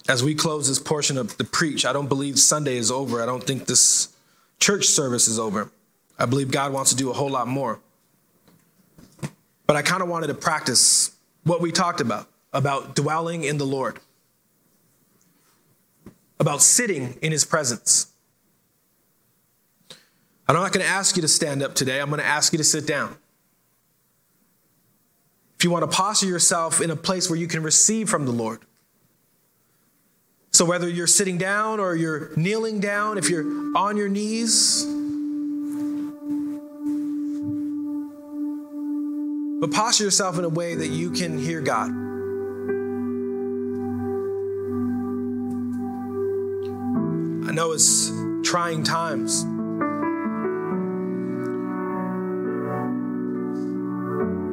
as 0.09 0.25
we 0.25 0.35
close 0.35 0.69
this 0.69 0.79
portion 0.79 1.19
of 1.19 1.37
the 1.37 1.45
preach, 1.45 1.85
I 1.85 1.93
don't 1.93 2.09
believe 2.09 2.39
Sunday 2.39 2.79
is 2.79 2.91
over. 2.91 3.23
I 3.23 3.27
don't 3.27 3.45
think 3.45 3.67
this 3.67 4.09
church 4.59 4.87
service 4.87 5.29
is 5.29 5.39
over. 5.39 5.71
I 6.19 6.27
believe 6.27 6.51
God 6.51 6.73
wants 6.73 6.91
to 6.91 6.97
do 6.97 7.11
a 7.11 7.13
whole 7.13 7.31
lot 7.31 7.47
more. 7.47 7.79
But 9.67 9.77
I 9.77 9.83
kind 9.83 10.03
of 10.03 10.09
wanted 10.09 10.29
to 10.29 10.35
practice 10.35 11.15
what 11.45 11.61
we 11.61 11.73
talked 11.73 12.01
about 12.01 12.29
about 12.53 12.97
dwelling 12.97 13.45
in 13.45 13.59
the 13.59 13.67
Lord, 13.67 14.01
about 16.41 16.63
sitting 16.63 17.19
in 17.21 17.31
his 17.31 17.45
presence. 17.45 18.11
I'm 20.49 20.57
not 20.57 20.73
going 20.73 20.85
to 20.85 20.91
ask 20.91 21.15
you 21.15 21.23
to 21.23 21.29
stand 21.29 21.63
up 21.63 21.75
today, 21.75 22.01
I'm 22.01 22.09
going 22.09 22.21
to 22.21 22.27
ask 22.27 22.53
you 22.53 22.57
to 22.57 22.65
sit 22.65 22.87
down. 22.87 23.17
If 25.59 25.65
you 25.65 25.71
want 25.71 25.89
to 25.91 25.95
posture 25.95 26.27
yourself 26.27 26.81
in 26.81 26.91
a 26.91 26.97
place 26.97 27.29
where 27.29 27.39
you 27.39 27.49
can 27.49 27.63
receive 27.63 28.09
from 28.09 28.25
the 28.25 28.33
Lord. 28.33 28.61
So, 30.53 30.65
whether 30.65 30.89
you're 30.89 31.07
sitting 31.07 31.37
down 31.37 31.81
or 31.81 31.95
you're 31.95 32.31
kneeling 32.37 32.81
down, 32.81 33.19
if 33.19 33.29
you're 33.29 33.45
on 33.77 33.97
your 33.97 34.09
knees, 34.09 34.87
But 39.61 39.73
posture 39.73 40.05
yourself 40.05 40.39
in 40.39 40.45
a 40.45 40.49
way 40.49 40.77
that 40.77 40.87
you 40.87 41.11
can 41.11 41.37
hear 41.37 41.61
God. 41.61 41.91
I 47.49 47.53
know 47.53 47.73
it's 47.73 48.13
trying 48.45 48.85
times. 48.85 49.45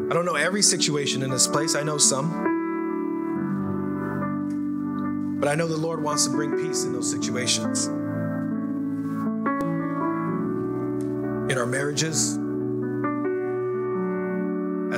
I 0.09 0.13
don't 0.13 0.25
know 0.25 0.33
every 0.35 0.63
situation 0.63 1.21
in 1.21 1.29
this 1.29 1.45
place, 1.45 1.75
I 1.75 1.83
know 1.83 1.99
some. 1.99 2.53
But 5.39 5.49
I 5.49 5.55
know 5.55 5.67
the 5.67 5.77
Lord 5.77 6.01
wants 6.01 6.25
to 6.25 6.31
bring 6.31 6.57
peace 6.57 6.83
in 6.83 6.93
those 6.93 7.11
situations. 7.11 7.85
In 11.51 11.59
our 11.59 11.67
marriages, 11.67 12.39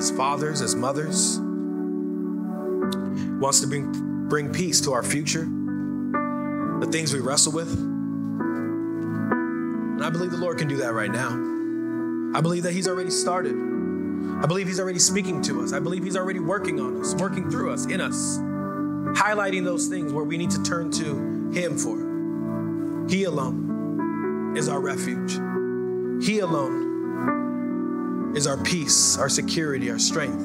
as 0.09 0.15
fathers, 0.17 0.61
as 0.61 0.75
mothers. 0.75 1.39
Wants 3.39 3.59
to 3.61 3.67
bring, 3.67 4.27
bring 4.29 4.53
peace 4.53 4.81
to 4.81 4.93
our 4.93 5.03
future, 5.03 5.43
the 5.43 6.87
things 6.91 7.13
we 7.13 7.19
wrestle 7.19 7.51
with. 7.51 7.71
And 9.97 10.03
I 10.03 10.09
believe 10.09 10.31
the 10.31 10.37
Lord 10.37 10.57
can 10.57 10.67
do 10.67 10.77
that 10.77 10.93
right 10.93 11.11
now. 11.11 11.31
I 12.37 12.41
believe 12.41 12.63
that 12.63 12.73
He's 12.73 12.87
already 12.87 13.11
started. 13.11 13.53
I 14.41 14.45
believe 14.45 14.67
He's 14.67 14.79
already 14.79 14.99
speaking 14.99 15.41
to 15.43 15.61
us. 15.61 15.73
I 15.73 15.79
believe 15.79 16.03
He's 16.03 16.15
already 16.15 16.39
working 16.39 16.79
on 16.79 17.01
us, 17.01 17.13
working 17.15 17.49
through 17.49 17.73
us, 17.73 17.85
in 17.87 17.99
us, 17.99 18.37
highlighting 19.19 19.65
those 19.65 19.87
things 19.87 20.13
where 20.13 20.23
we 20.23 20.37
need 20.37 20.51
to 20.51 20.63
turn 20.63 20.89
to 20.91 21.51
Him 21.51 21.77
for. 21.77 21.97
He 23.09 23.25
alone 23.25 24.55
is 24.55 24.69
our 24.69 24.79
refuge. 24.79 25.33
He 26.25 26.39
alone 26.39 26.86
is 28.37 28.45
our 28.45 28.57
peace, 28.57 29.17
our 29.17 29.29
security, 29.29 29.89
our 29.89 29.97
strength. 29.97 30.39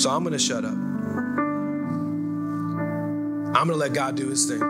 So 0.00 0.08
I'm 0.08 0.22
going 0.22 0.32
to 0.32 0.38
shut 0.38 0.64
up. 0.64 0.70
I'm 3.56 3.66
going 3.66 3.68
to 3.70 3.74
let 3.74 3.92
God 3.92 4.14
do 4.14 4.28
His 4.28 4.46
thing. 4.46 4.60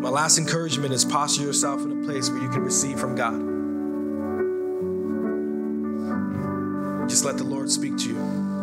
My 0.00 0.08
last 0.08 0.36
encouragement 0.38 0.92
is 0.92 1.04
posture 1.04 1.42
yourself 1.42 1.82
in 1.82 2.02
a 2.02 2.04
place 2.04 2.28
where 2.28 2.42
you 2.42 2.48
can 2.48 2.62
receive 2.62 2.98
from 2.98 3.14
God. 3.14 3.38
Just 7.08 7.24
let 7.24 7.38
the 7.38 7.44
Lord 7.44 7.70
speak 7.70 7.96
to 7.98 8.08
you. 8.08 8.57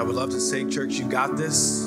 I 0.00 0.02
would 0.02 0.16
love 0.16 0.30
to 0.30 0.40
say, 0.40 0.64
church, 0.64 0.94
you 0.94 1.06
got 1.06 1.36
this. 1.36 1.86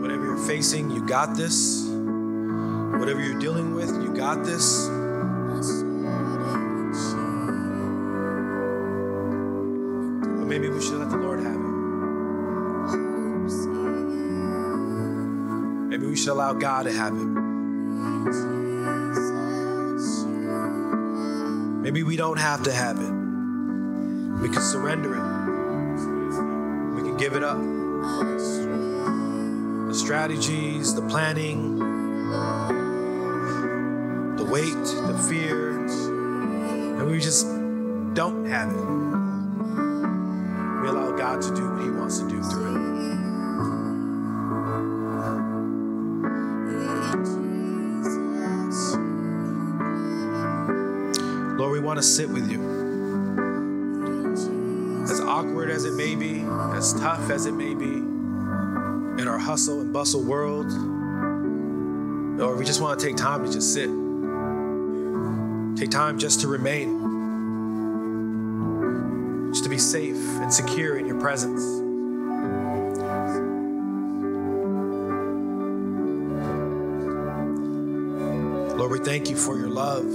Whatever 0.00 0.24
you're 0.24 0.46
facing, 0.46 0.88
you 0.88 1.04
got 1.04 1.36
this. 1.36 1.84
Whatever 1.88 3.20
you're 3.20 3.40
dealing 3.40 3.74
with, 3.74 3.88
you 3.88 4.14
got 4.14 4.44
this. 4.44 4.86
But 10.06 10.46
maybe 10.46 10.68
we 10.68 10.80
should 10.80 11.00
let 11.00 11.10
the 11.10 11.16
Lord 11.16 11.40
have 11.40 11.56
it. 11.56 11.58
Maybe 15.88 16.06
we 16.06 16.14
should 16.14 16.34
allow 16.34 16.52
God 16.52 16.84
to 16.84 16.92
have 16.92 17.14
it. 17.14 17.26
Maybe 21.82 22.04
we 22.04 22.14
don't 22.14 22.38
have 22.38 22.62
to 22.62 22.72
have 22.72 23.00
it. 23.00 23.10
We 24.40 24.48
can 24.48 24.62
surrender 24.62 25.16
it. 25.16 25.31
Give 27.22 27.36
it 27.36 27.44
up. 27.44 27.56
The 29.86 29.94
strategies, 29.94 30.92
the 30.92 31.02
planning, 31.02 31.78
the 34.36 34.44
weight, 34.44 34.74
the 34.74 35.16
fears, 35.28 36.06
and 36.06 37.08
we 37.08 37.20
just 37.20 37.46
don't 38.14 38.44
have 38.46 38.70
it. 38.70 38.86
We 40.82 40.88
allow 40.88 41.12
God 41.16 41.40
to 41.42 41.54
do 41.54 41.70
what 41.70 41.82
He 41.84 41.90
wants 41.90 42.18
to 42.18 42.28
do 42.28 42.42
through 42.42 42.74
it. 42.74 42.80
Lord, 51.56 51.70
we 51.70 51.78
want 51.78 51.98
to 51.98 52.02
sit 52.02 52.28
with 52.28 52.50
you. 52.50 52.71
Awkward 55.52 55.68
as 55.70 55.84
it 55.84 55.92
may 55.92 56.14
be, 56.14 56.40
as 56.74 56.94
tough 56.94 57.28
as 57.28 57.44
it 57.44 57.52
may 57.52 57.74
be, 57.74 57.84
in 57.84 59.28
our 59.28 59.36
hustle 59.36 59.82
and 59.82 59.92
bustle 59.92 60.22
world, 60.22 60.72
or 62.40 62.56
we 62.56 62.64
just 62.64 62.80
want 62.80 62.98
to 62.98 63.06
take 63.06 63.16
time 63.16 63.44
to 63.44 63.52
just 63.52 63.74
sit. 63.74 63.90
Take 65.76 65.90
time 65.90 66.18
just 66.18 66.40
to 66.40 66.48
remain, 66.48 66.88
just 69.52 69.64
to 69.64 69.68
be 69.68 69.76
safe 69.76 70.16
and 70.16 70.50
secure 70.50 70.96
in 70.96 71.06
your 71.06 71.20
presence. 71.20 71.62
Lord, 78.74 78.90
we 78.90 79.00
thank 79.00 79.28
you 79.28 79.36
for 79.36 79.58
your 79.58 79.68
love. 79.68 80.10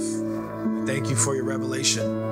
Thank 0.84 1.08
you 1.08 1.14
for 1.14 1.36
your 1.36 1.44
revelation. 1.44 2.27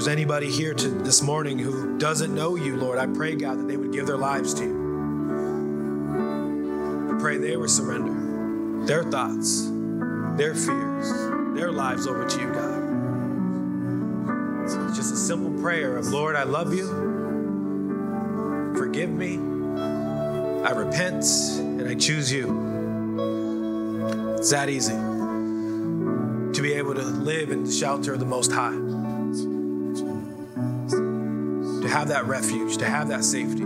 There's 0.00 0.08
anybody 0.08 0.50
here 0.50 0.72
to, 0.72 0.88
this 0.88 1.20
morning 1.20 1.58
who 1.58 1.98
doesn't 1.98 2.34
know 2.34 2.56
you, 2.56 2.74
Lord, 2.74 2.98
I 2.98 3.06
pray, 3.06 3.34
God, 3.34 3.58
that 3.58 3.68
they 3.68 3.76
would 3.76 3.92
give 3.92 4.06
their 4.06 4.16
lives 4.16 4.54
to 4.54 4.64
you. 4.64 4.80
I 7.14 7.20
pray 7.20 7.36
they 7.36 7.54
would 7.54 7.68
surrender 7.68 8.86
their 8.86 9.04
thoughts, 9.04 9.68
their 10.38 10.54
fears, 10.54 11.12
their 11.54 11.70
lives 11.70 12.06
over 12.06 12.26
to 12.26 12.40
you, 12.40 12.50
God. 12.50 12.80
So 14.70 14.86
it's 14.86 14.96
just 14.96 15.12
a 15.12 15.18
simple 15.18 15.60
prayer 15.60 15.98
of, 15.98 16.06
Lord, 16.06 16.34
I 16.34 16.44
love 16.44 16.72
you. 16.72 16.88
Forgive 18.78 19.10
me. 19.10 19.36
I 20.64 20.70
repent 20.70 21.26
and 21.58 21.86
I 21.86 21.94
choose 21.94 22.32
you. 22.32 22.46
It's 24.38 24.48
that 24.48 24.70
easy 24.70 24.94
to 24.94 26.62
be 26.62 26.72
able 26.72 26.94
to 26.94 27.02
live 27.02 27.50
in 27.50 27.64
the 27.64 27.70
shelter 27.70 28.14
of 28.14 28.20
the 28.20 28.24
Most 28.24 28.50
High, 28.50 28.78
have 31.90 32.08
that 32.08 32.26
refuge, 32.26 32.78
to 32.78 32.86
have 32.86 33.08
that 33.08 33.24
safety, 33.24 33.64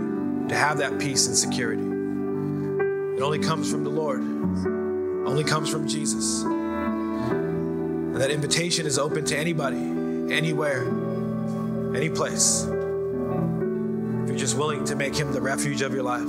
to 0.49 0.55
have 0.55 0.79
that 0.79 0.99
peace 0.99 1.27
and 1.27 1.37
security. 1.37 1.81
It 1.81 3.21
only 3.21 3.39
comes 3.39 3.71
from 3.71 3.83
the 3.83 3.89
Lord, 3.89 4.19
only 4.19 5.43
comes 5.43 5.69
from 5.69 5.87
Jesus. 5.87 6.41
And 6.43 8.15
that 8.15 8.31
invitation 8.31 8.85
is 8.85 8.97
open 8.97 9.25
to 9.25 9.37
anybody, 9.37 9.77
anywhere, 10.33 10.85
any 11.95 12.09
place. 12.09 12.63
If 12.63 14.29
you're 14.29 14.37
just 14.37 14.57
willing 14.57 14.83
to 14.85 14.95
make 14.95 15.15
Him 15.15 15.31
the 15.31 15.41
refuge 15.41 15.81
of 15.81 15.93
your 15.93 16.03
life, 16.03 16.27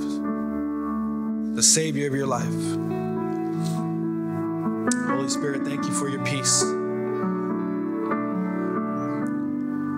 the 1.55 1.63
Savior 1.63 2.07
of 2.07 2.13
your 2.13 2.27
life. 2.27 2.45
Holy 5.07 5.29
Spirit, 5.29 5.63
thank 5.63 5.85
you 5.85 5.91
for 5.93 6.07
your 6.07 6.23
peace. 6.23 6.61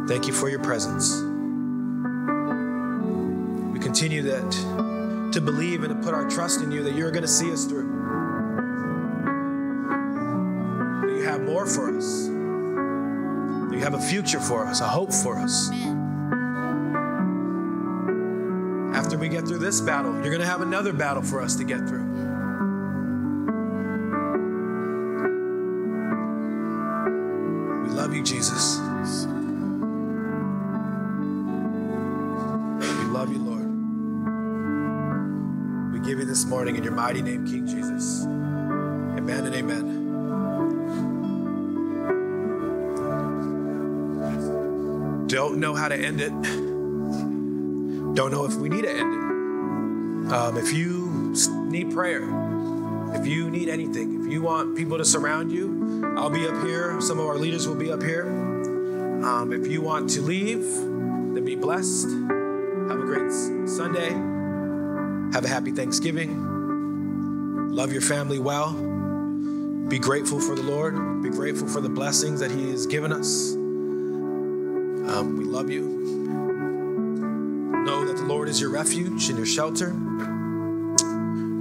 Thank 0.07 0.27
you 0.27 0.33
for 0.33 0.49
your 0.49 0.59
presence. 0.59 1.28
Continue 3.99 4.21
that 4.31 5.33
to 5.33 5.41
believe 5.41 5.83
and 5.83 5.93
to 5.93 6.01
put 6.05 6.13
our 6.13 6.25
trust 6.29 6.61
in 6.61 6.71
you 6.71 6.83
that 6.83 6.95
you're 6.95 7.11
going 7.11 7.21
to 7.21 7.27
see 7.27 7.51
us 7.51 7.65
through. 7.65 7.83
That 11.01 11.17
you 11.17 11.23
have 11.25 11.41
more 11.41 11.65
for 11.65 11.93
us. 11.97 12.27
That 12.27 13.73
you 13.73 13.81
have 13.81 13.95
a 13.95 13.99
future 13.99 14.39
for 14.39 14.65
us, 14.65 14.79
a 14.79 14.87
hope 14.87 15.11
for 15.11 15.37
us. 15.37 15.69
After 18.95 19.17
we 19.17 19.27
get 19.27 19.45
through 19.45 19.59
this 19.59 19.81
battle, 19.81 20.13
you're 20.13 20.31
going 20.31 20.39
to 20.39 20.45
have 20.45 20.61
another 20.61 20.93
battle 20.93 21.21
for 21.21 21.41
us 21.41 21.57
to 21.57 21.65
get 21.65 21.79
through. 21.79 22.05
We 27.83 27.89
love 27.89 28.13
you, 28.13 28.23
Jesus. 28.23 28.79
Morning 36.49 36.75
in 36.75 36.83
your 36.83 36.93
mighty 36.93 37.21
name, 37.21 37.45
King 37.45 37.67
Jesus. 37.67 38.25
Amen 38.25 39.45
and 39.45 39.53
amen. 39.53 39.99
Don't 45.27 45.59
know 45.59 45.75
how 45.75 45.87
to 45.87 45.95
end 45.95 46.19
it. 46.19 46.31
Don't 48.15 48.31
know 48.31 48.45
if 48.45 48.55
we 48.55 48.67
need 48.67 48.81
to 48.81 48.89
end 48.89 49.13
it. 49.13 50.33
Um, 50.33 50.57
if 50.57 50.73
you 50.73 51.35
need 51.67 51.91
prayer, 51.91 52.23
if 53.13 53.27
you 53.27 53.51
need 53.51 53.69
anything, 53.69 54.25
if 54.25 54.31
you 54.31 54.41
want 54.41 54.75
people 54.75 54.97
to 54.97 55.05
surround 55.05 55.51
you, 55.51 56.15
I'll 56.17 56.31
be 56.31 56.47
up 56.47 56.63
here. 56.65 56.99
Some 56.99 57.19
of 57.19 57.27
our 57.27 57.37
leaders 57.37 57.67
will 57.67 57.75
be 57.75 57.91
up 57.91 58.01
here. 58.01 58.25
Um, 58.27 59.53
if 59.53 59.67
you 59.67 59.81
want 59.81 60.09
to 60.11 60.21
leave, 60.21 60.63
then 60.63 61.45
be 61.45 61.55
blessed. 61.55 62.07
Have 62.09 62.99
a 62.99 63.05
great 63.05 63.31
Sunday. 63.69 64.28
Have 65.33 65.45
a 65.45 65.47
happy 65.47 65.71
Thanksgiving. 65.71 67.69
Love 67.71 67.91
your 67.93 68.01
family 68.01 68.39
well. 68.39 68.73
Be 69.87 69.99
grateful 69.99 70.39
for 70.39 70.55
the 70.55 70.63
Lord. 70.63 71.21
Be 71.21 71.29
grateful 71.29 71.67
for 71.67 71.81
the 71.81 71.89
blessings 71.89 72.39
that 72.39 72.49
He 72.49 72.71
has 72.71 72.87
given 72.87 73.13
us. 73.13 73.53
Um, 73.53 75.37
we 75.37 75.43
love 75.45 75.69
you. 75.69 75.81
Know 77.85 78.05
that 78.05 78.17
the 78.17 78.23
Lord 78.23 78.49
is 78.49 78.59
your 78.59 78.71
refuge 78.71 79.29
and 79.29 79.37
your 79.37 79.45
shelter. 79.45 79.91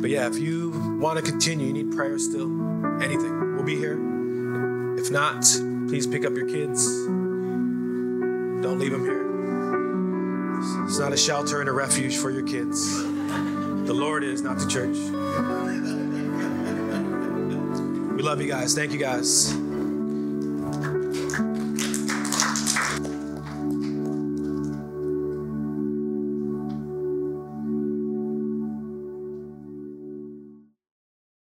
But 0.00 0.10
yeah, 0.10 0.26
if 0.26 0.38
you 0.38 0.70
want 0.98 1.18
to 1.18 1.22
continue, 1.22 1.66
you 1.66 1.72
need 1.72 1.94
prayer 1.94 2.18
still, 2.18 2.50
anything, 3.02 3.54
we'll 3.54 3.64
be 3.64 3.76
here. 3.76 3.98
If 4.98 5.10
not, 5.10 5.42
please 5.88 6.06
pick 6.06 6.24
up 6.24 6.34
your 6.34 6.46
kids. 6.48 6.86
Don't 8.62 8.78
leave 8.78 8.92
them 8.92 9.04
here. 9.04 9.26
It's 10.86 10.98
not 10.98 11.12
a 11.12 11.16
shelter 11.16 11.60
and 11.60 11.68
a 11.68 11.72
refuge 11.72 12.16
for 12.16 12.30
your 12.30 12.44
kids. 12.46 13.17
The 13.88 13.94
Lord 13.94 14.22
is, 14.22 14.42
not 14.42 14.58
the 14.58 14.66
church. 14.66 14.98
We 18.14 18.22
love 18.22 18.38
you 18.42 18.46
guys. 18.46 18.74
Thank 18.74 18.92
you 18.92 18.98
guys. 18.98 19.54